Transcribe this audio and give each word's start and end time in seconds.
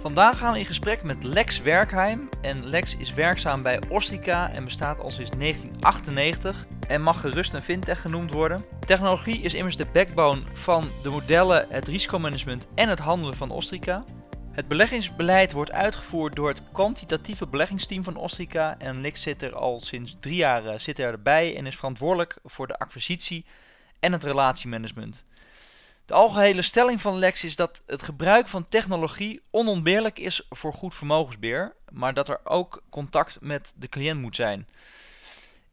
Vandaag 0.00 0.38
gaan 0.38 0.52
we 0.52 0.58
in 0.58 0.66
gesprek 0.66 1.02
met 1.02 1.22
Lex 1.24 1.60
Werkheim. 1.60 2.28
En 2.42 2.66
Lex 2.66 2.96
is 2.96 3.14
werkzaam 3.14 3.62
bij 3.62 3.80
Ostrica 3.88 4.50
en 4.50 4.64
bestaat 4.64 5.00
al 5.00 5.08
sinds 5.08 5.30
1998 5.38 6.66
en 6.88 7.02
mag 7.02 7.20
gerust 7.20 7.52
een 7.52 7.62
fintech 7.62 8.00
genoemd 8.00 8.32
worden. 8.32 8.64
Technologie 8.86 9.40
is 9.40 9.54
immers 9.54 9.76
de 9.76 9.86
backbone 9.92 10.42
van 10.52 10.90
de 11.02 11.08
modellen, 11.08 11.66
het 11.68 11.88
risicomanagement 11.88 12.66
en 12.74 12.88
het 12.88 12.98
handelen 12.98 13.36
van 13.36 13.50
Ostrica. 13.50 14.04
Het 14.52 14.68
beleggingsbeleid 14.68 15.52
wordt 15.52 15.72
uitgevoerd 15.72 16.36
door 16.36 16.48
het 16.48 16.62
kwantitatieve 16.72 17.46
beleggingsteam 17.46 18.04
van 18.04 18.16
Ostrica 18.16 18.78
en 18.78 19.00
Lex 19.00 19.22
zit 19.22 19.42
er 19.42 19.54
al 19.54 19.80
sinds 19.80 20.16
drie 20.20 20.36
jaar 20.36 20.66
eh, 20.66 20.78
zit 20.78 20.98
er 20.98 21.12
erbij 21.12 21.56
en 21.56 21.66
is 21.66 21.76
verantwoordelijk 21.76 22.38
voor 22.44 22.66
de 22.66 22.78
acquisitie 22.78 23.44
en 24.00 24.12
het 24.12 24.24
relatiemanagement. 24.24 25.24
De 26.08 26.14
algehele 26.14 26.62
stelling 26.62 27.00
van 27.00 27.18
Lex 27.18 27.44
is 27.44 27.56
dat 27.56 27.82
het 27.86 28.02
gebruik 28.02 28.48
van 28.48 28.68
technologie 28.68 29.42
onontbeerlijk 29.50 30.18
is 30.18 30.46
voor 30.50 30.72
goed 30.72 30.94
vermogensbeheer, 30.94 31.74
maar 31.90 32.14
dat 32.14 32.28
er 32.28 32.40
ook 32.44 32.82
contact 32.90 33.40
met 33.40 33.72
de 33.76 33.88
cliënt 33.88 34.20
moet 34.20 34.36
zijn. 34.36 34.68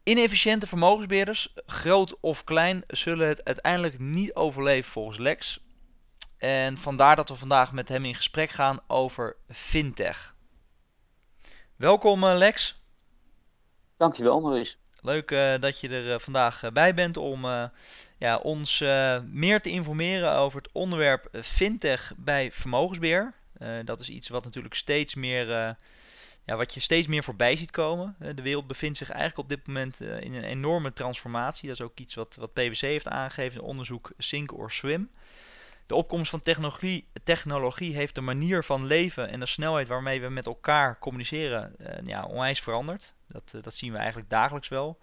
Inefficiënte 0.02 0.66
vermogensbeheerders, 0.66 1.52
groot 1.66 2.20
of 2.20 2.44
klein, 2.44 2.84
zullen 2.86 3.28
het 3.28 3.44
uiteindelijk 3.44 3.98
niet 3.98 4.34
overleven 4.34 4.90
volgens 4.90 5.18
Lex. 5.18 5.60
En 6.38 6.78
vandaar 6.78 7.16
dat 7.16 7.28
we 7.28 7.34
vandaag 7.34 7.72
met 7.72 7.88
hem 7.88 8.04
in 8.04 8.14
gesprek 8.14 8.50
gaan 8.50 8.80
over 8.86 9.36
fintech. 9.48 10.34
Welkom 11.76 12.24
uh, 12.24 12.34
Lex. 12.34 12.80
Dankjewel 13.96 14.40
Maurice. 14.40 14.76
Leuk 15.00 15.30
uh, 15.30 15.60
dat 15.60 15.80
je 15.80 15.88
er 15.88 16.12
uh, 16.12 16.18
vandaag 16.18 16.72
bij 16.72 16.94
bent 16.94 17.16
om 17.16 17.44
ja, 18.18 18.36
ons 18.36 18.80
meer 19.30 19.60
te 19.60 19.70
informeren 19.70 20.32
over 20.32 20.62
het 20.62 20.72
onderwerp 20.72 21.28
fintech 21.42 22.12
bij 22.16 22.52
vermogensbeheer. 22.52 23.34
dat 23.84 24.00
is 24.00 24.08
iets 24.08 24.28
wat 24.28 24.44
natuurlijk 24.44 24.74
steeds 24.74 25.14
meer, 25.14 25.46
ja, 26.44 26.56
wat 26.56 26.74
je 26.74 26.80
steeds 26.80 27.06
meer 27.06 27.24
voorbij 27.24 27.56
ziet 27.56 27.70
komen. 27.70 28.16
de 28.34 28.42
wereld 28.42 28.66
bevindt 28.66 28.98
zich 28.98 29.10
eigenlijk 29.10 29.38
op 29.38 29.48
dit 29.48 29.66
moment 29.66 30.00
in 30.00 30.34
een 30.34 30.44
enorme 30.44 30.92
transformatie. 30.92 31.68
Dat 31.68 31.78
is 31.78 31.84
ook 31.84 31.98
iets 31.98 32.14
wat, 32.14 32.36
wat 32.38 32.52
PwC 32.52 32.80
heeft 32.80 33.08
aangegeven 33.08 33.60
in 33.60 33.66
onderzoek 33.66 34.12
Sink 34.18 34.58
or 34.58 34.70
Swim. 34.70 35.10
De 35.86 35.94
opkomst 35.94 36.30
van 36.30 36.40
technologie, 36.40 37.08
technologie 37.24 37.94
heeft 37.94 38.14
de 38.14 38.20
manier 38.20 38.64
van 38.64 38.86
leven 38.86 39.28
en 39.28 39.40
de 39.40 39.46
snelheid 39.46 39.88
waarmee 39.88 40.20
we 40.20 40.28
met 40.28 40.46
elkaar 40.46 40.98
communiceren 40.98 41.76
ja, 42.04 42.24
onwijs 42.24 42.60
veranderd. 42.60 43.14
Dat, 43.28 43.54
dat 43.62 43.74
zien 43.74 43.92
we 43.92 43.98
eigenlijk 43.98 44.30
dagelijks 44.30 44.68
wel. 44.68 44.98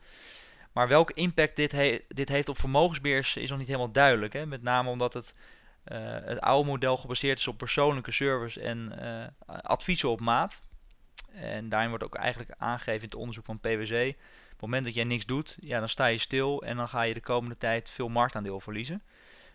Maar 0.74 0.88
welke 0.88 1.14
impact 1.14 1.56
dit, 1.56 2.02
dit 2.08 2.30
heeft 2.30 2.50
op 2.50 2.60
vermogensbeheers 2.60 3.36
is 3.36 3.50
nog 3.50 3.60
niet 3.60 3.68
helemaal 3.68 3.92
duidelijk. 3.92 4.34
Hè? 4.34 4.46
Met 4.46 4.62
name 4.62 4.90
omdat 4.90 5.14
het, 5.14 5.36
uh, 5.92 5.98
het 6.02 6.42
oude 6.42 6.70
model 6.70 6.98
gebaseerd 6.98 7.40
is 7.40 7.48
op 7.48 7.58
persoonlijke 7.58 8.12
service 8.12 8.62
en 8.62 8.94
adviezen 9.46 10.10
op 10.10 10.20
maat. 10.20 10.62
En 11.34 11.70
daarin 11.70 11.90
wordt 11.90 12.04
ook 12.04 12.16
eigenlijk 12.16 12.52
aangegeven 12.58 13.00
in 13.00 13.06
het 13.06 13.16
onderzoek 13.16 13.46
van 13.46 13.60
PwC. 13.60 14.16
Op 14.44 14.50
het 14.50 14.62
moment 14.62 14.86
dat 14.86 14.94
jij 14.94 15.04
niks 15.04 15.26
doet, 15.26 15.58
ja, 15.60 15.80
dan 15.80 15.90
sta 15.90 16.06
je 16.06 16.18
stil 16.18 16.64
en 16.64 16.78
dan 16.78 16.88
ga 16.88 17.02
je 17.02 17.14
de 17.14 17.20
komende 17.20 17.58
tijd 17.58 17.90
veel 17.90 18.10
marktaandeel 18.10 18.60
verliezen. 18.60 19.02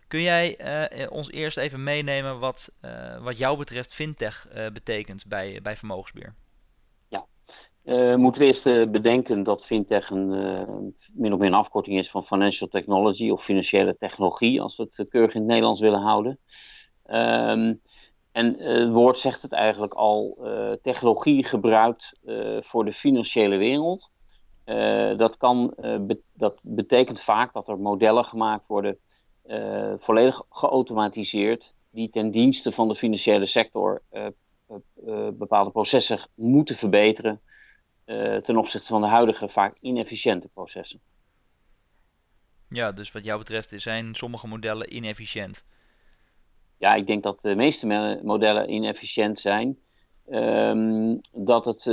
Kun 0.08 0.22
jij 0.22 0.58
uh, 1.00 1.10
ons 1.10 1.30
eerst 1.30 1.56
even 1.56 1.82
meenemen 1.82 2.38
wat, 2.38 2.72
wat 3.20 3.38
jou 3.38 3.58
betreft 3.58 3.94
fintech 3.94 4.46
betekent 4.72 5.26
bij, 5.26 5.58
bij 5.62 5.76
vermogensbeheer? 5.76 6.34
Ja, 7.82 8.16
moeten 8.16 8.40
we 8.40 8.46
eerst 8.46 8.90
bedenken 8.92 9.42
dat 9.42 9.64
fintech 9.64 10.10
een 10.10 10.28
min 11.12 11.32
of 11.32 11.38
meer 11.38 11.48
een 11.48 11.54
afkorting 11.54 11.98
is 11.98 12.10
van 12.10 12.24
financial 12.24 12.68
technology 12.68 13.30
of 13.30 13.44
financiële 13.44 13.96
technologie, 13.98 14.60
als 14.60 14.76
we 14.76 14.88
het 14.90 15.08
keurig 15.08 15.34
in 15.34 15.40
het 15.40 15.48
Nederlands 15.48 15.80
willen 15.80 16.00
houden. 16.00 16.38
Um, 17.06 17.80
en 18.32 18.54
het 18.58 18.90
woord 18.90 19.18
zegt 19.18 19.42
het 19.42 19.52
eigenlijk 19.52 19.94
al, 19.94 20.38
technologie 20.82 21.44
gebruikt 21.44 22.18
voor 22.60 22.84
de 22.84 22.92
financiële 22.92 23.56
wereld. 23.56 24.10
dat, 25.16 25.36
kan, 25.36 25.74
dat 26.34 26.70
betekent 26.74 27.20
vaak 27.20 27.52
dat 27.52 27.68
er 27.68 27.78
modellen 27.78 28.24
gemaakt 28.24 28.66
worden 28.66 28.98
uh, 29.48 29.92
volledig 29.98 30.42
geautomatiseerd, 30.50 31.74
die 31.90 32.10
ten 32.10 32.30
dienste 32.30 32.72
van 32.72 32.88
de 32.88 32.94
financiële 32.94 33.46
sector 33.46 34.02
uh, 34.12 34.26
uh, 35.06 35.28
bepaalde 35.32 35.70
processen 35.70 36.20
moeten 36.34 36.76
verbeteren 36.76 37.40
ten 38.42 38.56
opzichte 38.56 38.86
van 38.86 39.00
de 39.00 39.08
huidige 39.08 39.48
vaak 39.48 39.76
inefficiënte 39.80 40.48
processen. 40.48 41.00
Ja, 42.68 42.92
dus 42.92 43.12
wat 43.12 43.24
jou 43.24 43.38
betreft 43.38 43.72
zijn 43.76 44.14
sommige 44.14 44.46
modellen 44.46 44.94
inefficiënt. 44.96 45.64
Ja, 46.78 46.94
ik 46.94 47.06
denk 47.06 47.22
dat 47.22 47.40
de 47.40 47.54
meeste 47.54 47.86
modellen 48.22 48.70
inefficiënt 48.70 49.38
zijn. 49.38 49.78
Um, 50.30 51.20
dat 51.32 51.64
het, 51.64 51.84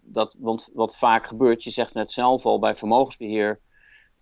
dat, 0.00 0.34
want 0.38 0.68
wat 0.72 0.96
vaak 0.96 1.26
gebeurt, 1.26 1.64
je 1.64 1.70
zegt 1.70 1.94
net 1.94 2.10
zelf 2.10 2.46
al 2.46 2.58
bij 2.58 2.74
vermogensbeheer, 2.74 3.60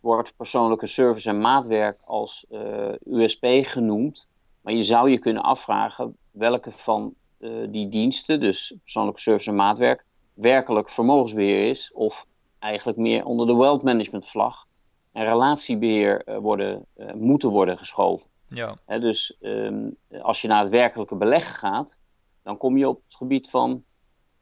wordt 0.00 0.36
persoonlijke 0.36 0.86
service 0.86 1.28
en 1.28 1.40
maatwerk 1.40 2.00
als 2.04 2.46
uh, 2.50 2.88
eh, 2.88 2.94
USP 3.04 3.46
genoemd. 3.60 4.28
Maar 4.60 4.74
je 4.74 4.82
zou 4.82 5.10
je 5.10 5.18
kunnen 5.18 5.42
afvragen 5.42 6.16
welke 6.30 6.70
van 6.70 7.14
uh, 7.38 7.66
die 7.70 7.88
diensten, 7.88 8.40
dus 8.40 8.74
persoonlijke 8.82 9.20
service 9.20 9.50
en 9.50 9.56
maatwerk, 9.56 10.04
werkelijk 10.36 10.90
vermogensbeheer 10.90 11.68
is. 11.70 11.92
Of 11.92 12.26
eigenlijk 12.58 12.98
meer 12.98 13.24
onder 13.24 13.46
de 13.46 13.56
wealth 13.56 13.82
management 13.82 14.28
vlag 14.28 14.66
en 15.12 15.24
relatiebeheer 15.24 16.22
uh, 16.28 16.36
worden, 16.36 16.86
moeten 17.14 17.50
worden 17.50 17.78
geschoven. 17.78 18.26
Ja. 18.48 18.76
He, 18.86 18.98
dus 18.98 19.36
um, 19.40 19.96
als 20.22 20.40
je 20.40 20.48
naar 20.48 20.62
het 20.62 20.70
werkelijke 20.70 21.16
beleggen 21.16 21.54
gaat, 21.54 22.00
dan 22.42 22.56
kom 22.56 22.76
je 22.76 22.88
op 22.88 23.02
het 23.04 23.14
gebied 23.14 23.50
van 23.50 23.84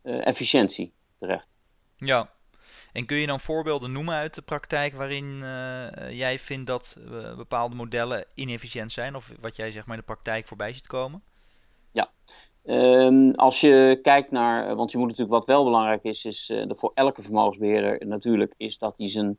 efficiëntie 0.03 0.93
terecht. 1.19 1.47
Ja, 1.97 2.31
en 2.93 3.06
kun 3.06 3.16
je 3.16 3.27
dan 3.27 3.41
voorbeelden 3.41 3.93
noemen 3.93 4.15
uit 4.15 4.34
de 4.34 4.43
praktijk 4.43 4.94
waarin 4.94 5.25
uh, 5.43 6.10
jij 6.10 6.38
vindt 6.38 6.66
dat 6.66 6.97
uh, 6.99 7.37
bepaalde 7.37 7.75
modellen 7.75 8.27
inefficiënt 8.34 8.93
zijn? 8.93 9.15
Of 9.15 9.33
wat 9.41 9.56
jij 9.56 9.71
zeg 9.71 9.87
maar 9.87 9.94
in 9.94 10.00
de 10.00 10.12
praktijk 10.12 10.47
voorbij 10.47 10.72
ziet 10.72 10.87
komen? 10.87 11.22
Ja, 11.91 12.09
um, 12.64 13.34
als 13.34 13.60
je 13.60 13.98
kijkt 14.02 14.30
naar, 14.30 14.76
want 14.76 14.91
je 14.91 14.98
moet 14.98 15.06
natuurlijk 15.06 15.36
wat 15.36 15.47
wel 15.47 15.64
belangrijk 15.64 16.02
is, 16.02 16.25
is 16.25 16.50
uh, 16.50 16.64
voor 16.69 16.91
elke 16.94 17.22
vermogensbeheerder 17.22 18.06
natuurlijk, 18.06 18.54
is 18.56 18.78
dat 18.78 18.98
hij 18.98 19.08
zijn 19.08 19.38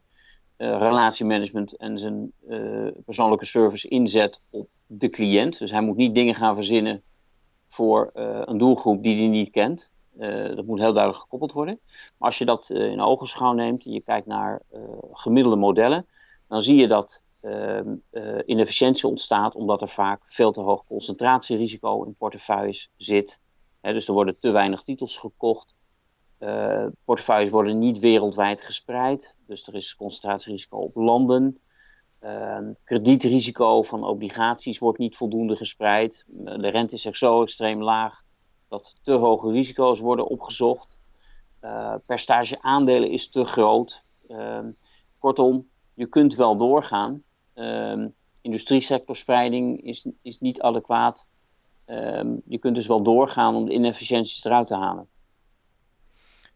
relatiemanagement 0.58 1.76
en 1.78 1.98
zijn 1.98 2.32
persoonlijke 3.06 3.46
service 3.46 3.88
inzet 3.88 4.42
op 4.50 4.68
de 4.88 5.10
cliënt. 5.10 5.60
Dus 5.60 5.72
hij 5.72 5.82
moet 5.82 5.96
niet 5.96 6.16
dingen 6.16 6.36
gaan 6.36 6.56
verzinnen 6.56 7.02
voor 7.68 8.10
een 8.14 8.58
doelgroep 8.58 9.04
die 9.04 9.18
hij 9.18 9.28
niet 9.28 9.50
kent. 9.50 9.92
Dat 10.56 10.66
moet 10.66 10.80
heel 10.80 10.94
duidelijk 10.94 11.22
gekoppeld 11.22 11.52
worden. 11.52 11.80
Maar 12.18 12.30
als 12.30 12.38
je 12.38 12.46
dat 12.46 12.70
in 12.70 13.02
ogenschouw 13.02 13.54
neemt 13.54 13.86
en 13.86 13.92
je 13.92 14.02
kijkt 14.02 14.28
naar 14.28 14.62
gemiddelde 15.12 15.58
modellen, 15.58 16.06
dan 16.48 16.62
zie 16.62 16.76
je 16.76 16.88
dat 16.88 17.22
ehm, 17.22 17.25
inefficiëntie 18.46 19.08
ontstaat 19.08 19.56
omdat 19.56 19.82
er 19.82 19.88
vaak 19.88 20.22
veel 20.26 20.52
te 20.52 20.62
hoog 20.62 20.86
concentratierisico 20.86 22.04
in 22.04 22.16
portefeuilles 22.16 22.92
zit. 22.98 23.42
Dus 23.82 24.08
er 24.08 24.14
worden 24.14 24.40
te 24.40 24.52
weinig 24.52 24.84
titels 24.84 25.18
gekocht. 25.18 25.76
portefeuilles 27.06 27.50
worden 27.50 27.80
niet 27.80 28.00
wereldwijd 28.00 28.62
gespreid, 28.62 29.38
dus 29.48 29.68
er 29.68 29.76
is 29.76 29.96
concentratierisico 29.96 30.78
op 30.78 30.96
landen. 30.96 31.60
Ehm, 32.26 32.72
kredietrisico 32.84 33.82
van 33.84 34.04
obligaties 34.04 34.80
wordt 34.80 35.00
niet 35.00 35.16
voldoende 35.16 35.56
gespreid. 35.56 36.26
De 36.28 36.68
rente 36.68 36.96
is 36.96 37.06
echt 37.06 37.18
zo 37.18 37.42
extreem 37.42 37.84
laag 37.84 38.24
dat 38.68 39.00
te 39.04 39.12
hoge 39.12 39.52
risico's 39.52 40.00
worden 40.00 40.28
opgezocht. 40.28 40.98
Uh, 41.62 41.96
percentage 42.06 42.62
aandelen 42.62 43.10
is 43.10 43.30
te 43.30 43.46
groot. 43.46 44.04
Uh, 44.28 44.60
kortom, 45.20 45.70
je 45.94 46.08
kunt 46.08 46.36
wel 46.36 46.58
doorgaan. 46.58 47.22
Uh, 47.56 48.06
industriesectorspreiding 48.42 49.82
is, 49.82 50.06
is 50.22 50.40
niet 50.40 50.62
adequaat. 50.62 51.30
Ehm, 51.86 52.36
je 52.46 52.58
kunt 52.58 52.76
dus 52.76 52.88
wel 52.88 53.04
doorgaan 53.04 53.56
om 53.56 53.66
de 53.66 53.74
inefficiënties 53.74 54.44
eruit 54.44 54.68
te 54.68 54.76
halen. 54.76 55.08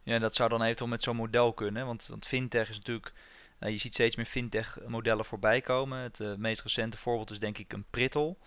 Ja, 0.03 0.19
dat 0.19 0.35
zou 0.35 0.49
dan 0.49 0.61
eventueel 0.61 0.89
met 0.89 1.03
zo'n 1.03 1.15
model 1.15 1.53
kunnen. 1.53 1.85
Want, 1.85 2.07
want 2.07 2.25
fintech 2.25 2.69
is 2.69 2.75
natuurlijk. 2.75 3.13
Nou, 3.59 3.71
je 3.71 3.79
ziet 3.79 3.93
steeds 3.93 4.15
meer 4.15 4.25
fintech-modellen 4.25 5.25
voorbij 5.25 5.61
komen. 5.61 5.99
Het 5.99 6.19
uh, 6.19 6.35
meest 6.35 6.61
recente 6.61 6.97
voorbeeld 6.97 7.31
is 7.31 7.39
denk 7.39 7.57
ik 7.57 7.73
een 7.73 7.85
Prittel. 7.89 8.37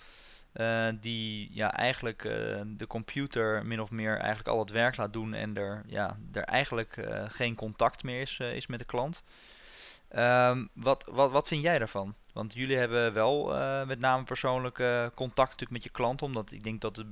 die 1.01 1.49
ja, 1.53 1.73
eigenlijk 1.73 2.23
de 2.67 2.87
computer 2.89 3.67
min 3.67 3.81
of 3.81 3.91
meer 3.91 4.19
eigenlijk 4.19 4.49
al 4.49 4.59
het 4.59 4.71
werk 4.71 4.97
laat 4.97 5.13
doen 5.13 5.35
en 5.35 5.57
er, 5.57 5.83
ja, 5.87 6.19
er 6.33 6.43
eigenlijk 6.43 7.09
geen 7.27 7.55
contact 7.55 8.03
meer 8.03 8.21
is, 8.21 8.39
is 8.39 8.67
met 8.67 8.79
de 8.79 8.85
klant. 8.85 9.23
Um, 10.17 10.69
wat, 10.73 11.05
wat, 11.11 11.31
wat 11.31 11.49
vind 11.49 11.63
jij 11.63 11.79
daarvan? 11.79 12.15
Want 12.33 12.55
jullie 12.55 12.77
hebben 12.77 13.13
wel 13.13 13.55
uh, 13.55 13.85
met 13.85 13.99
name 13.99 14.25
persoonlijk 14.25 14.79
uh, 14.79 15.07
contact 15.15 15.51
natuurlijk 15.51 15.71
met 15.71 15.85
je 15.85 15.91
klant. 15.91 16.23
Omdat 16.23 16.53
ik 16.53 16.63
denk 16.65 16.81
dat 16.81 16.97
het, 16.97 17.07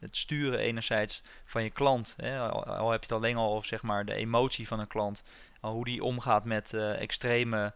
het 0.00 0.16
sturen 0.16 0.58
enerzijds 0.58 1.22
van 1.44 1.62
je 1.62 1.70
klant. 1.70 2.14
Hè, 2.16 2.38
al, 2.38 2.90
heb 2.90 3.00
je 3.00 3.06
het 3.06 3.16
alleen 3.16 3.36
al 3.36 3.54
over 3.54 3.68
zeg 3.68 3.82
maar, 3.82 4.04
de 4.04 4.14
emotie 4.14 4.68
van 4.68 4.80
een 4.80 4.86
klant. 4.86 5.22
Al 5.60 5.72
hoe 5.72 5.84
die 5.84 6.04
omgaat 6.04 6.44
met 6.44 6.74
extreme 6.74 7.74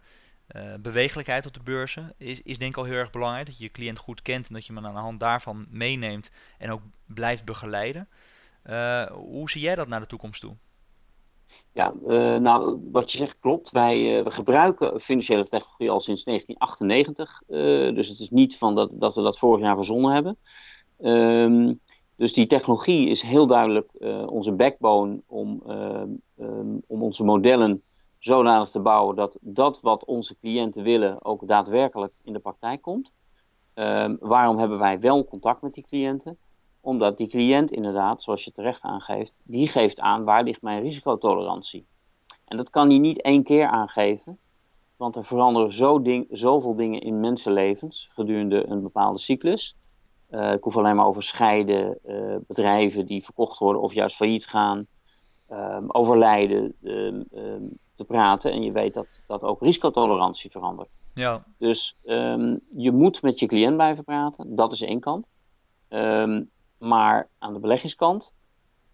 bewegelijkheid 0.79 1.45
op 1.45 1.53
de 1.53 1.63
beurzen. 1.63 2.13
Is, 2.17 2.41
is 2.41 2.57
denk 2.57 2.71
ik 2.71 2.77
al 2.77 2.83
heel 2.83 2.93
erg 2.93 3.11
belangrijk. 3.11 3.45
Dat 3.45 3.57
je 3.57 3.63
je 3.63 3.71
cliënt 3.71 3.97
goed 3.97 4.21
kent 4.21 4.47
en 4.47 4.53
dat 4.53 4.65
je 4.65 4.73
hem 4.73 4.85
aan 4.85 4.93
de 4.93 4.99
hand 4.99 5.19
daarvan 5.19 5.67
meeneemt. 5.69 6.31
En 6.57 6.71
ook 6.71 6.81
blijft 7.05 7.45
begeleiden. 7.45 8.07
hoe 9.11 9.49
zie 9.49 9.61
jij 9.61 9.75
dat 9.75 9.87
naar 9.87 9.99
de 9.99 10.07
toekomst 10.07 10.41
toe? 10.41 10.55
Ja, 11.73 11.93
uh, 12.07 12.35
nou, 12.35 12.79
wat 12.91 13.11
je 13.11 13.17
zegt 13.17 13.39
klopt. 13.39 13.71
Wij 13.71 14.17
uh, 14.17 14.23
we 14.23 14.31
gebruiken 14.31 14.99
financiële 14.99 15.47
technologie 15.47 15.89
al 15.89 15.99
sinds 15.99 16.23
1998. 16.23 17.41
Uh, 17.47 17.87
eh, 17.87 17.95
dus 17.95 18.07
het 18.07 18.19
is 18.19 18.29
niet 18.29 18.57
van 18.57 18.75
dat, 18.75 18.89
dat 18.93 19.15
we 19.15 19.21
dat 19.21 19.39
vorig 19.39 19.61
jaar 19.61 19.75
verzonnen 19.75 20.11
hebben. 20.13 20.37
Um, 21.01 21.79
dus 22.15 22.33
die 22.33 22.47
technologie 22.47 23.09
is 23.09 23.21
heel 23.21 23.47
duidelijk 23.47 23.91
onze 24.25 24.51
backbone 24.51 25.21
om, 25.27 25.63
um, 26.37 26.81
om 26.87 27.03
onze 27.03 27.23
modellen 27.23 27.81
zodanig 28.17 28.69
te 28.69 28.79
bouwen 28.79 29.15
dat 29.15 29.37
dat 29.41 29.79
wat 29.81 30.05
onze 30.05 30.37
cliënten 30.39 30.83
willen 30.83 31.25
ook 31.25 31.47
daadwerkelijk 31.47 32.13
in 32.23 32.33
de 32.33 32.39
praktijk 32.39 32.81
komt. 32.81 33.13
Waarom 34.19 34.57
hebben 34.57 34.79
wij 34.79 34.99
wel 34.99 35.25
contact 35.25 35.61
met 35.61 35.73
die 35.73 35.85
cliënten? 35.87 36.37
Omdat 36.81 37.17
die 37.17 37.27
cliënt 37.27 37.71
inderdaad, 37.71 38.21
zoals 38.21 38.43
je 38.43 38.51
terecht 38.51 38.81
aangeeft, 38.81 39.41
die 39.43 39.67
geeft 39.67 39.99
aan 39.99 40.23
waar 40.23 40.43
ligt 40.43 40.61
mijn 40.61 40.81
risicotolerantie. 40.81 41.85
En 42.45 42.57
dat 42.57 42.69
kan 42.69 42.89
hij 42.89 42.97
niet 42.97 43.21
één 43.21 43.43
keer 43.43 43.67
aangeven, 43.67 44.37
want 44.97 45.15
er 45.15 45.25
veranderen 45.25 45.73
zo 45.73 46.01
ding, 46.01 46.27
zoveel 46.29 46.75
dingen 46.75 47.01
in 47.01 47.19
mensenlevens 47.19 48.09
gedurende 48.13 48.67
een 48.67 48.81
bepaalde 48.81 49.19
cyclus. 49.19 49.75
Uh, 50.29 50.53
ik 50.53 50.63
hoef 50.63 50.77
alleen 50.77 50.95
maar 50.95 51.05
over 51.05 51.23
scheiden, 51.23 51.99
uh, 52.05 52.35
bedrijven 52.47 53.05
die 53.05 53.23
verkocht 53.23 53.57
worden 53.57 53.81
of 53.81 53.93
juist 53.93 54.15
failliet 54.15 54.45
gaan, 54.45 54.87
um, 55.51 55.91
overlijden 55.91 56.73
um, 56.83 57.25
um, 57.33 57.77
te 57.95 58.03
praten. 58.03 58.51
En 58.51 58.63
je 58.63 58.71
weet 58.71 58.93
dat, 58.93 59.21
dat 59.27 59.43
ook 59.43 59.61
risicotolerantie 59.61 60.51
verandert. 60.51 60.89
Ja. 61.13 61.43
Dus 61.57 61.97
je 62.75 62.91
moet 62.91 63.21
met 63.21 63.39
je 63.39 63.45
cliënt 63.45 63.75
blijven 63.75 64.03
praten, 64.03 64.55
dat 64.55 64.71
is 64.71 64.81
één 64.81 64.99
kant. 64.99 65.29
Maar 66.79 67.29
aan 67.37 67.53
de 67.53 67.59
beleggingskant 67.59 68.33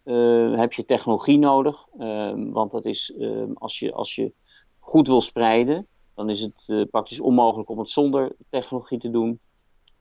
uh, 0.06 0.58
heb 0.58 0.74
je 0.74 0.86
technologie 0.86 1.38
nodig. 1.38 1.86
Uh, 2.00 2.34
want 2.36 2.72
dat 2.72 2.86
is, 2.86 3.14
uh, 3.18 3.44
als, 3.54 3.80
je, 3.80 3.94
als 3.94 4.16
je 4.16 4.34
goed 4.80 5.08
wil 5.08 5.22
spreiden, 5.22 5.88
dan 6.16 6.30
is 6.30 6.42
het 6.42 6.64
uh, 6.68 6.86
praktisch 6.92 7.20
onmogelijk 7.20 7.70
om 7.70 7.80
het 7.80 7.90
zonder 7.90 8.36
technologie 8.50 9.00
te 9.00 9.10
doen. 9.10 9.40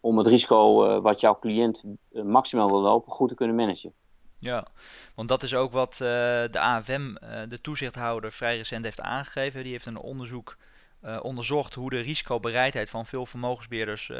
Om 0.00 0.18
het 0.18 0.26
risico 0.26 1.00
wat 1.00 1.20
jouw 1.20 1.34
cliënt 1.34 1.84
maximaal 2.10 2.68
wil 2.68 2.80
lopen, 2.80 3.12
goed 3.12 3.28
te 3.28 3.34
kunnen 3.34 3.56
managen. 3.56 3.92
Ja, 4.38 4.66
want 5.14 5.28
dat 5.28 5.42
is 5.42 5.54
ook 5.54 5.72
wat 5.72 5.94
de 5.96 6.58
AFM, 6.58 7.14
de 7.48 7.58
toezichthouder, 7.62 8.32
vrij 8.32 8.56
recent 8.56 8.84
heeft 8.84 9.00
aangegeven. 9.00 9.62
Die 9.62 9.72
heeft 9.72 9.86
een 9.86 9.98
onderzoek 9.98 10.56
onderzocht 11.22 11.74
hoe 11.74 11.90
de 11.90 12.00
risicobereidheid 12.00 12.90
van 12.90 13.06
veel 13.06 13.26
vermogensbeheerders 13.26 14.12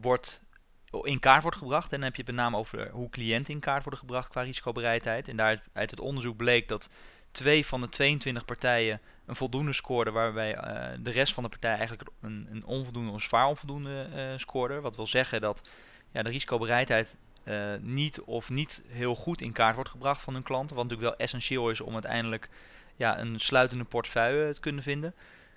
wordt 0.00 0.42
in 0.90 1.18
kaart 1.18 1.42
wordt 1.42 1.58
gebracht. 1.58 1.92
En 1.92 1.96
dan 1.96 2.06
heb 2.06 2.16
je 2.16 2.22
het 2.22 2.30
met 2.30 2.40
name 2.40 2.56
over 2.56 2.90
hoe 2.90 3.10
cliënten 3.10 3.54
in 3.54 3.60
kaart 3.60 3.82
worden 3.82 4.00
gebracht 4.00 4.28
qua 4.28 4.42
risicobereidheid. 4.42 5.28
En 5.28 5.36
daar 5.36 5.62
uit 5.72 5.90
het 5.90 6.00
onderzoek 6.00 6.36
bleek 6.36 6.68
dat 6.68 6.88
twee 7.30 7.66
van 7.66 7.80
de 7.80 7.88
22 7.88 8.44
partijen 8.44 9.00
een 9.26 9.36
voldoende 9.36 9.72
scoorden, 9.72 10.12
waarbij 10.12 10.56
uh, 10.56 10.88
de 11.00 11.10
rest 11.10 11.34
van 11.34 11.42
de 11.42 11.48
partijen 11.48 11.78
eigenlijk 11.78 12.10
een, 12.20 12.48
een 12.50 12.64
onvoldoende 12.64 13.10
of 13.10 13.22
zwaar 13.22 13.46
onvoldoende 13.46 14.08
uh, 14.14 14.38
scoorde. 14.38 14.80
Wat 14.80 14.96
wil 14.96 15.06
zeggen 15.06 15.40
dat 15.40 15.68
ja, 16.10 16.22
de 16.22 16.30
risicobereidheid 16.30 17.16
uh, 17.44 17.74
niet 17.80 18.20
of 18.20 18.50
niet 18.50 18.82
heel 18.88 19.14
goed 19.14 19.40
in 19.40 19.52
kaart 19.52 19.74
wordt 19.74 19.90
gebracht 19.90 20.22
van 20.22 20.34
hun 20.34 20.42
klanten. 20.42 20.76
Wat 20.76 20.84
natuurlijk 20.84 21.10
wel 21.10 21.26
essentieel 21.26 21.70
is 21.70 21.80
om 21.80 21.92
uiteindelijk 21.92 22.48
ja, 22.96 23.18
een 23.18 23.40
sluitende 23.40 23.84
portefeuille 23.84 24.54
te 24.54 24.60
kunnen 24.60 24.82
vinden. 24.82 25.14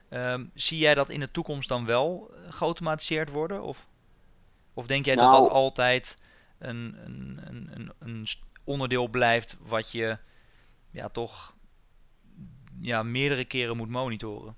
Um, 0.09 0.51
zie 0.53 0.77
jij 0.77 0.95
dat 0.95 1.09
in 1.09 1.19
de 1.19 1.31
toekomst 1.31 1.69
dan 1.69 1.85
wel 1.85 2.31
geautomatiseerd 2.49 3.29
worden? 3.29 3.63
Of? 3.63 3.87
Of 4.73 4.87
denk 4.87 5.05
jij 5.05 5.15
dat 5.15 5.31
dat 5.31 5.39
nou- 5.39 5.51
altijd 5.51 6.17
een, 6.59 6.95
een, 7.05 7.39
een, 7.47 7.91
een, 7.99 8.25
onderdeel 8.63 9.07
blijft 9.07 9.57
wat 9.67 9.91
je 9.91 10.17
ja, 10.91 11.09
toch 11.09 11.55
ja, 12.79 13.03
meerdere 13.03 13.45
keren 13.45 13.77
moet 13.77 13.89
monitoren? 13.89 14.55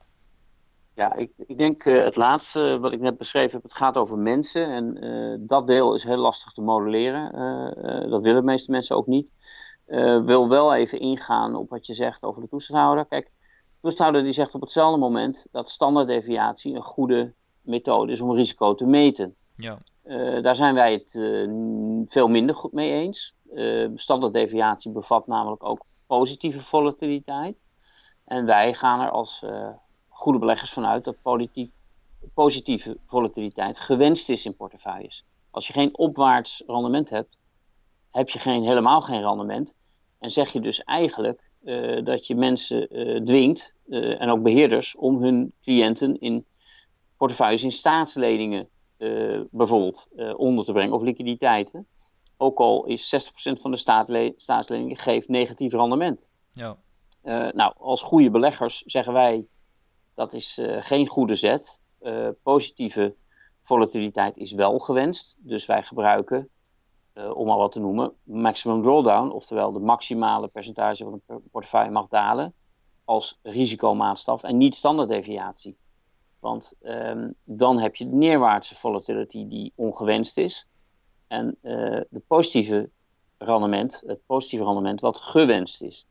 Ja, 0.93 1.13
ik, 1.13 1.31
ik 1.37 1.57
denk 1.57 1.85
uh, 1.85 2.03
het 2.03 2.15
laatste 2.15 2.77
wat 2.79 2.91
ik 2.91 2.99
net 2.99 3.17
beschreven 3.17 3.51
heb, 3.51 3.63
het 3.63 3.75
gaat 3.75 3.95
over 3.95 4.17
mensen. 4.17 4.67
En 4.67 5.03
uh, 5.03 5.35
dat 5.39 5.67
deel 5.67 5.95
is 5.95 6.03
heel 6.03 6.17
lastig 6.17 6.51
te 6.51 6.61
modelleren. 6.61 7.35
Uh, 7.35 8.09
dat 8.09 8.21
willen 8.21 8.39
de 8.39 8.47
meeste 8.47 8.71
mensen 8.71 8.95
ook 8.95 9.07
niet. 9.07 9.31
wil 10.25 10.49
wel 10.49 10.73
even 10.73 10.99
ingaan 10.99 11.55
op 11.55 11.69
wat 11.69 11.85
je 11.85 11.93
zegt 11.93 12.23
over 12.23 12.41
de 12.41 12.47
toezichthouder. 12.47 13.05
Kijk, 13.05 13.25
de 13.25 13.31
toezichthouder 13.81 14.23
die 14.23 14.31
zegt 14.31 14.55
op 14.55 14.61
hetzelfde 14.61 14.99
moment 14.99 15.47
dat 15.51 15.69
standaarddeviatie 15.69 16.75
een 16.75 16.81
goede 16.81 17.33
methode 17.61 18.11
is 18.11 18.21
om 18.21 18.33
risico 18.33 18.75
te 18.75 18.85
meten. 18.85 19.35
Ja. 19.55 19.77
Uh, 20.05 20.41
daar 20.41 20.55
zijn 20.55 20.73
wij 20.73 20.93
het 20.93 21.13
uh, 21.13 22.03
veel 22.07 22.27
minder 22.27 22.55
goed 22.55 22.71
mee 22.71 22.91
eens. 22.91 23.35
Uh, 23.53 23.89
standaarddeviatie 23.95 24.91
bevat 24.91 25.27
namelijk 25.27 25.63
ook 25.63 25.85
positieve 26.07 26.61
volatiliteit. 26.61 27.57
En 28.25 28.45
wij 28.45 28.73
gaan 28.73 29.01
er 29.01 29.09
als 29.09 29.45
goede 30.07 30.39
beleggers 30.39 30.71
vanuit 30.71 31.03
dat 31.03 31.15
positieve 32.33 32.97
volatiliteit 33.05 33.79
gewenst 33.79 34.29
is 34.29 34.45
in 34.45 34.55
portefeuilles. 34.55 35.25
Als 35.51 35.67
je 35.67 35.73
geen 35.73 35.97
opwaarts 35.97 36.63
rendement 36.67 37.09
hebt, 37.09 37.39
heb 38.11 38.29
je 38.29 38.39
geen, 38.39 38.63
helemaal 38.63 39.01
geen 39.01 39.21
rendement. 39.21 39.75
En 40.19 40.31
zeg 40.31 40.51
je 40.51 40.59
dus 40.59 40.83
eigenlijk 40.83 41.49
dat 42.03 42.27
je 42.27 42.35
mensen 42.35 42.87
dwingt, 43.25 43.73
en 43.89 44.29
ook 44.29 44.43
beheerders, 44.43 44.95
om 44.95 45.23
hun 45.23 45.53
cliënten 45.61 46.19
in 46.19 46.45
portefeuilles 47.17 47.63
in 47.63 47.71
staatsleningen 47.71 48.69
bijvoorbeeld 49.51 50.07
uh, 50.15 50.39
onder 50.39 50.65
te 50.65 50.71
brengen, 50.71 50.93
of 50.93 51.01
liquiditeiten. 51.01 51.87
Ook 52.37 52.59
al 52.59 52.85
is 52.85 53.31
60% 53.31 53.61
van 53.61 53.71
de 53.71 53.77
staatsle 53.77 54.33
staatsleningen 54.35 54.97
geeft 54.97 55.27
negatief 55.27 55.73
rendement. 55.73 56.29
Ja. 56.51 56.77
Uh, 57.23 57.49
nou, 57.49 57.73
als 57.77 58.01
goede 58.01 58.29
beleggers 58.29 58.81
zeggen 58.85 59.13
wij 59.13 59.47
dat 60.13 60.33
is 60.33 60.61
geen 60.79 61.07
goede 61.07 61.35
zet. 61.35 61.81
positieve 62.43 63.15
volatiliteit 63.63 64.37
is 64.37 64.51
wel 64.51 64.79
gewenst. 64.79 65.35
Dus 65.37 65.65
wij 65.65 65.83
gebruiken, 65.83 66.49
om 67.13 67.49
al 67.49 67.57
wat 67.57 67.71
te 67.71 67.79
noemen, 67.79 68.13
maximum 68.23 68.81
drawdown, 68.81 69.31
oftewel 69.31 69.71
de 69.71 69.79
maximale 69.79 70.47
percentage 70.47 71.03
van 71.03 71.21
een 71.27 71.49
portefeuille 71.51 71.91
mag 71.91 72.07
dalen, 72.07 72.53
als 73.05 73.39
risicomaatstaf 73.41 74.43
en 74.43 74.57
niet 74.57 74.75
standaarddeviatie. 74.75 75.77
Want 76.45 76.73
um, 76.83 77.35
dan 77.43 77.79
heb 77.79 77.95
je 77.95 78.09
de 78.09 78.15
neerwaartse 78.15 78.75
volatility 78.75 79.47
die 79.47 79.73
ongewenst 79.75 80.37
is. 80.37 80.67
En 81.27 81.57
uh, 81.61 82.01
de 82.09 82.21
positieve 82.27 82.89
rendement, 83.37 84.03
het 84.05 84.19
positieve 84.25 84.65
rendement 84.65 85.01
wat 85.01 85.17
gewenst 85.17 85.81
is. 85.81 86.07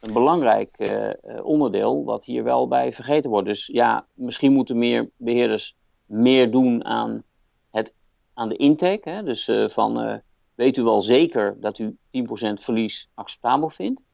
Een 0.00 0.12
belangrijk 0.12 0.78
uh, 0.78 1.10
onderdeel 1.42 2.04
wat 2.04 2.24
hier 2.24 2.44
wel 2.44 2.68
bij 2.68 2.92
vergeten 2.92 3.30
wordt. 3.30 3.46
Dus 3.46 3.66
ja, 3.66 4.06
misschien 4.14 4.52
moeten 4.52 4.78
meer 4.78 5.10
beheerders 5.16 5.76
meer 6.06 6.50
doen 6.50 6.84
aan, 6.84 7.22
het, 7.70 7.94
aan 8.34 8.48
de 8.48 8.56
intake. 8.56 9.10
Hè? 9.10 9.22
Dus 9.22 9.50
van 9.66 10.22
weet 10.54 10.76
u 10.76 10.82
wel 10.82 11.02
zeker 11.02 11.56
dat 11.60 11.78
u 11.78 11.96
10% 11.96 11.96
verlies 12.54 13.08
acceptabel 13.14 13.68
vindt. 13.68 14.04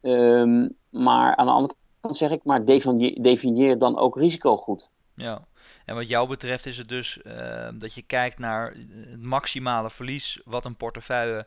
Um, 0.00 0.76
maar 0.90 1.36
aan 1.36 1.46
de 1.46 1.52
andere 1.52 1.74
kant 2.02 2.16
zeg 2.16 2.30
ik, 2.30 2.44
maar 2.44 2.64
definieer, 2.64 3.22
definieer 3.22 3.78
dan 3.78 3.98
ook 3.98 4.16
risico 4.16 4.56
goed. 4.56 4.90
Ja, 5.14 5.44
en 5.84 5.94
wat 5.94 6.08
jou 6.08 6.28
betreft 6.28 6.66
is 6.66 6.78
het 6.78 6.88
dus 6.88 7.20
uh, 7.24 7.68
dat 7.74 7.94
je 7.94 8.02
kijkt 8.02 8.38
naar 8.38 8.70
het 8.70 9.22
maximale 9.22 9.90
verlies 9.90 10.40
wat 10.44 10.64
een 10.64 10.76
portefeuille 10.76 11.46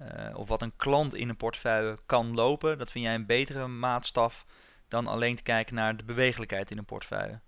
uh, 0.00 0.38
of 0.38 0.48
wat 0.48 0.62
een 0.62 0.76
klant 0.76 1.14
in 1.14 1.28
een 1.28 1.36
portefeuille 1.36 1.98
kan 2.06 2.34
lopen. 2.34 2.78
Dat 2.78 2.90
vind 2.90 3.04
jij 3.04 3.14
een 3.14 3.26
betere 3.26 3.66
maatstaf 3.66 4.46
dan 4.88 5.06
alleen 5.06 5.36
te 5.36 5.42
kijken 5.42 5.74
naar 5.74 5.96
de 5.96 6.04
bewegelijkheid 6.04 6.70
in 6.70 6.78
een 6.78 6.84
portefeuille. 6.84 7.40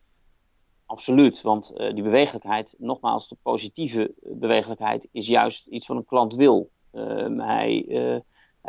Absoluut, 0.87 1.42
want 1.42 1.73
uh, 1.76 1.94
die 1.94 2.02
bewegelijkheid, 2.02 2.75
nogmaals, 2.78 3.28
de 3.28 3.37
positieve 3.42 4.14
bewegelijkheid 4.23 5.08
is 5.12 5.26
juist 5.26 5.66
iets 5.66 5.87
wat 5.87 5.96
een 5.96 6.04
klant 6.04 6.34
wil. 6.34 6.70
Ehm, 6.92 7.38
hij 7.38 7.87